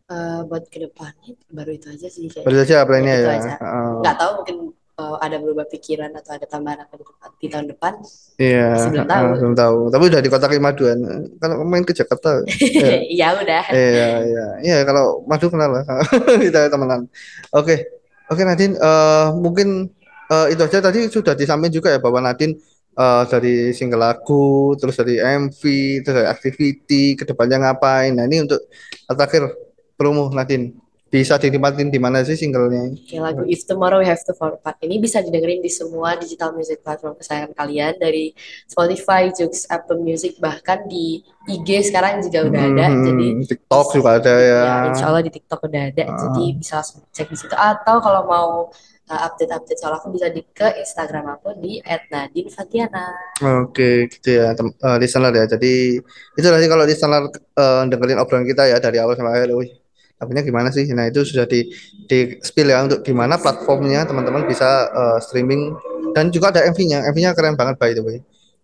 Eh, 0.05 0.41
buat 0.45 0.69
ke 0.69 0.85
depannya 0.85 1.33
baru 1.49 1.71
itu 1.81 1.89
aja 1.89 2.09
sih 2.13 2.29
Baru 2.45 2.57
saja 2.61 2.85
plannya 2.85 3.15
Itu 3.15 3.29
ya. 3.31 3.35
aja. 3.41 3.53
Heeh. 3.57 3.89
nggak 4.05 4.17
tahu 4.21 4.31
mungkin 4.43 4.57
eh, 5.01 5.17
ada 5.23 5.37
berubah 5.41 5.67
pikiran 5.71 6.11
atau 6.13 6.37
ada 6.37 6.45
tambahan 6.45 6.85
apa 6.85 6.95
di, 7.01 7.05
depan- 7.09 7.35
di 7.41 7.47
tahun 7.49 7.67
depan 7.73 7.93
Iya, 8.35 8.67
Masih 8.75 8.91
belum 8.91 9.07
tahu. 9.07 9.23
heeh, 9.23 9.35
belum 9.39 9.55
tahu. 9.55 9.77
Tapi 9.95 10.05
udah 10.11 10.21
di 10.21 10.31
kota 10.35 10.47
Kemaduan. 10.51 10.99
Kalau 11.39 11.55
main 11.63 11.85
ke 11.87 11.95
Jakarta, 11.95 12.31
Iya. 12.61 12.99
ya 13.07 13.29
udah 13.39 13.63
iya, 13.71 14.07
iya, 14.27 14.47
iya. 14.61 14.77
Kalau 14.83 15.23
Madu 15.31 15.47
kenal 15.49 15.71
lah, 15.71 15.85
kita 16.45 16.67
temenan. 16.67 17.07
Oke, 17.55 17.87
oke 18.27 18.43
Nadine. 18.43 18.75
eh, 18.75 19.27
mungkin 19.39 19.89
eh, 20.35 20.47
itu 20.53 20.61
aja 20.67 20.79
tadi 20.83 21.07
sudah 21.09 21.39
disampaikan 21.39 21.73
juga 21.73 21.89
ya 21.95 22.03
bahwa 22.03 22.19
Nadine 22.21 22.59
eh, 22.95 23.25
dari 23.29 23.55
single 23.75 24.03
lagu, 24.03 24.75
terus 24.79 24.95
dari 24.95 25.19
MV, 25.19 25.61
terus 26.07 26.17
dari 26.23 26.29
activity, 26.31 27.19
ke 27.19 27.27
depannya 27.27 27.71
ngapain. 27.71 28.15
Nah 28.15 28.25
ini 28.25 28.47
untuk 28.47 28.63
terakhir 29.11 29.51
promo 29.99 30.31
Nadine 30.31 30.85
bisa 31.15 31.39
dinikmatin 31.39 31.95
di 31.95 32.03
mana 32.03 32.27
sih 32.27 32.35
singlenya? 32.35 32.91
Oke, 32.91 33.23
lagu 33.23 33.43
If 33.47 33.63
Tomorrow 33.71 34.03
We 34.03 34.11
Have 34.11 34.27
to 34.27 34.35
Fall 34.35 34.59
Apart 34.59 34.83
ini 34.83 34.99
bisa 34.99 35.23
didengerin 35.23 35.63
di 35.63 35.71
semua 35.71 36.19
digital 36.19 36.51
music 36.59 36.83
platform 36.83 37.15
kesayangan 37.15 37.55
kalian 37.55 37.95
dari 38.03 38.35
Spotify, 38.67 39.31
Joox, 39.31 39.71
Apple 39.71 40.03
Music 40.03 40.43
bahkan 40.43 40.83
di 40.91 41.23
IG 41.47 41.95
sekarang 41.95 42.19
juga 42.19 42.51
udah 42.51 42.63
ada. 42.67 42.87
Hmm, 42.91 43.07
Jadi 43.07 43.27
TikTok 43.47 43.87
juga 43.95 44.11
ada 44.19 44.35
ya. 44.35 44.63
ya 44.67 44.75
insya 44.91 45.07
Allah 45.07 45.23
di 45.23 45.31
TikTok 45.31 45.61
udah 45.71 45.83
ada. 45.95 46.03
Ah. 46.03 46.19
Jadi 46.19 46.45
bisa 46.59 46.83
langsung 46.83 47.07
cek 47.15 47.29
di 47.31 47.39
situ 47.39 47.55
atau 47.55 47.97
kalau 48.03 48.23
mau 48.27 48.49
uh, 48.67 48.94
update-update 49.09 49.81
soal 49.81 50.01
aku 50.01 50.09
bisa 50.17 50.33
di 50.33 50.41
ke 50.41 50.65
Instagram 50.81 51.37
aku 51.37 51.53
di 51.61 51.77
@nadinefatiana. 51.85 53.37
Oke, 53.61 54.09
gitu 54.09 54.41
ya, 54.41 54.57
tem 54.57 54.73
eh, 54.73 54.97
listener 54.97 55.33
ya. 55.37 55.45
Jadi 55.45 56.01
itu 56.37 56.47
tadi 56.49 56.67
kalau 56.67 56.85
listener 56.89 57.29
eh, 57.33 57.83
dengerin 57.93 58.21
obrolan 58.21 58.49
kita 58.49 58.65
ya 58.65 58.81
dari 58.81 58.97
awal 59.01 59.13
sampai 59.13 59.45
akhir. 59.45 59.53
Wih, 59.53 59.71
lagunya 60.17 60.43
gimana 60.43 60.69
sih? 60.73 60.89
Nah 60.97 61.13
itu 61.13 61.21
sudah 61.21 61.45
di 61.45 61.69
di 62.09 62.41
spill 62.41 62.73
ya 62.73 62.81
untuk 62.81 63.05
gimana 63.05 63.37
platformnya 63.37 64.09
teman-teman 64.09 64.49
bisa 64.49 64.89
uh, 64.89 65.19
streaming. 65.21 65.77
Dan 66.15 66.31
juga 66.31 66.55
ada 66.55 66.63
MV-nya 66.71 67.11
MV-nya 67.11 67.35
keren 67.37 67.59
banget 67.59 67.77
by 67.77 67.93
the 67.93 68.01
way. 68.01 68.19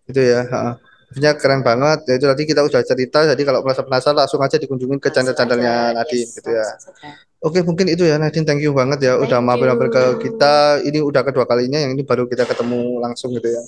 Itu 0.09 0.21
ya 0.23 0.47
MV-nya 1.13 1.37
keren 1.37 1.61
banget. 1.61 1.99
Ya 2.09 2.13
itu 2.17 2.25
tadi 2.25 2.43
kita 2.49 2.61
udah 2.65 2.81
cerita. 2.81 3.19
Jadi 3.29 3.41
kalau 3.45 3.61
merasa 3.61 3.85
penasaran 3.85 4.17
langsung 4.25 4.41
aja 4.41 4.57
dikunjungin 4.57 4.97
ke 4.97 5.13
channel-channelnya 5.13 5.93
Nadine 6.01 6.25
yes, 6.25 6.33
gitu 6.39 6.49
ya 6.49 6.65
Oke, 7.41 7.65
mungkin 7.65 7.89
itu 7.89 8.05
ya 8.05 8.21
Nadine, 8.21 8.45
thank 8.45 8.61
you 8.61 8.69
banget 8.69 9.01
ya 9.01 9.17
udah 9.17 9.41
mampir-mampir 9.41 9.89
ke 9.89 10.29
kita. 10.29 10.77
Ini 10.85 11.01
udah 11.01 11.25
kedua 11.25 11.49
kalinya 11.49 11.81
yang 11.81 11.97
ini 11.97 12.05
baru 12.05 12.29
kita 12.29 12.45
ketemu 12.45 13.01
langsung 13.01 13.33
gitu 13.33 13.49
ya. 13.49 13.63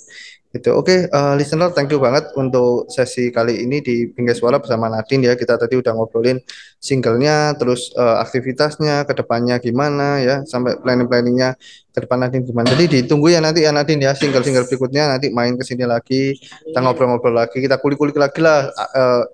Gitu. 0.54 0.70
Oke, 0.70 1.10
uh, 1.10 1.34
listener 1.34 1.74
thank 1.74 1.90
you 1.90 1.98
banget 1.98 2.30
untuk 2.38 2.86
sesi 2.86 3.34
kali 3.34 3.66
ini 3.66 3.82
di 3.82 4.06
Bingkai 4.06 4.38
Suara 4.38 4.62
bersama 4.62 4.86
Nadine 4.86 5.26
ya. 5.26 5.34
Kita 5.34 5.58
tadi 5.58 5.74
udah 5.74 5.90
ngobrolin 5.90 6.38
singlenya, 6.78 7.58
terus 7.58 7.90
uh, 7.98 8.22
aktivitasnya, 8.22 9.10
ke 9.10 9.12
depannya 9.18 9.58
gimana 9.58 10.22
ya, 10.22 10.46
sampai 10.46 10.78
planning-planningnya 10.78 11.58
ke 11.90 11.98
depan 11.98 12.22
Nadine 12.22 12.46
gimana. 12.46 12.70
Jadi 12.78 13.02
ditunggu 13.02 13.34
ya 13.34 13.42
nanti 13.42 13.66
ya 13.66 13.74
Nadine 13.74 14.06
ya 14.06 14.14
single-single 14.14 14.70
berikutnya 14.70 15.18
nanti 15.18 15.34
main 15.34 15.58
ke 15.58 15.66
sini 15.66 15.82
lagi, 15.82 16.38
kita 16.38 16.78
ngobrol-ngobrol 16.78 17.34
lagi, 17.34 17.58
kita 17.58 17.82
kulik-kulik 17.82 18.14
lagi 18.14 18.38
lah 18.38 18.70
uh, 18.70 19.26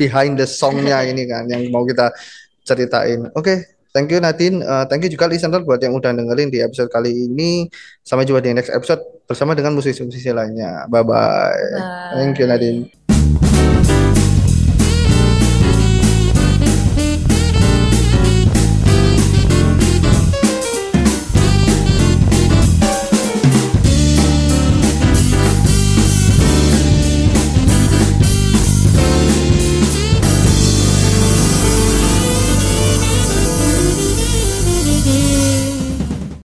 behind 0.00 0.40
the 0.40 0.48
songnya 0.48 1.04
ini 1.04 1.28
kan 1.28 1.44
yang 1.44 1.68
mau 1.68 1.84
kita 1.84 2.08
ceritain. 2.64 3.28
Oke, 3.36 3.44
okay, 3.44 3.58
Thank 3.92 4.08
you 4.08 4.24
Nadine, 4.24 4.64
uh, 4.64 4.88
thank 4.88 5.04
you 5.04 5.12
juga 5.12 5.28
listener 5.28 5.60
buat 5.60 5.76
yang 5.84 5.92
udah 5.92 6.16
dengerin 6.16 6.48
di 6.48 6.64
episode 6.64 6.88
kali 6.88 7.28
ini. 7.28 7.68
Sampai 8.00 8.24
jumpa 8.24 8.40
di 8.40 8.56
next 8.56 8.72
episode 8.72 9.04
bersama 9.28 9.52
dengan 9.52 9.76
musisi-musisi 9.76 10.32
lainnya. 10.32 10.88
Bye-bye. 10.88 11.56
Bye. 11.76 12.12
Thank 12.16 12.40
you 12.40 12.48
Nadine. 12.48 13.01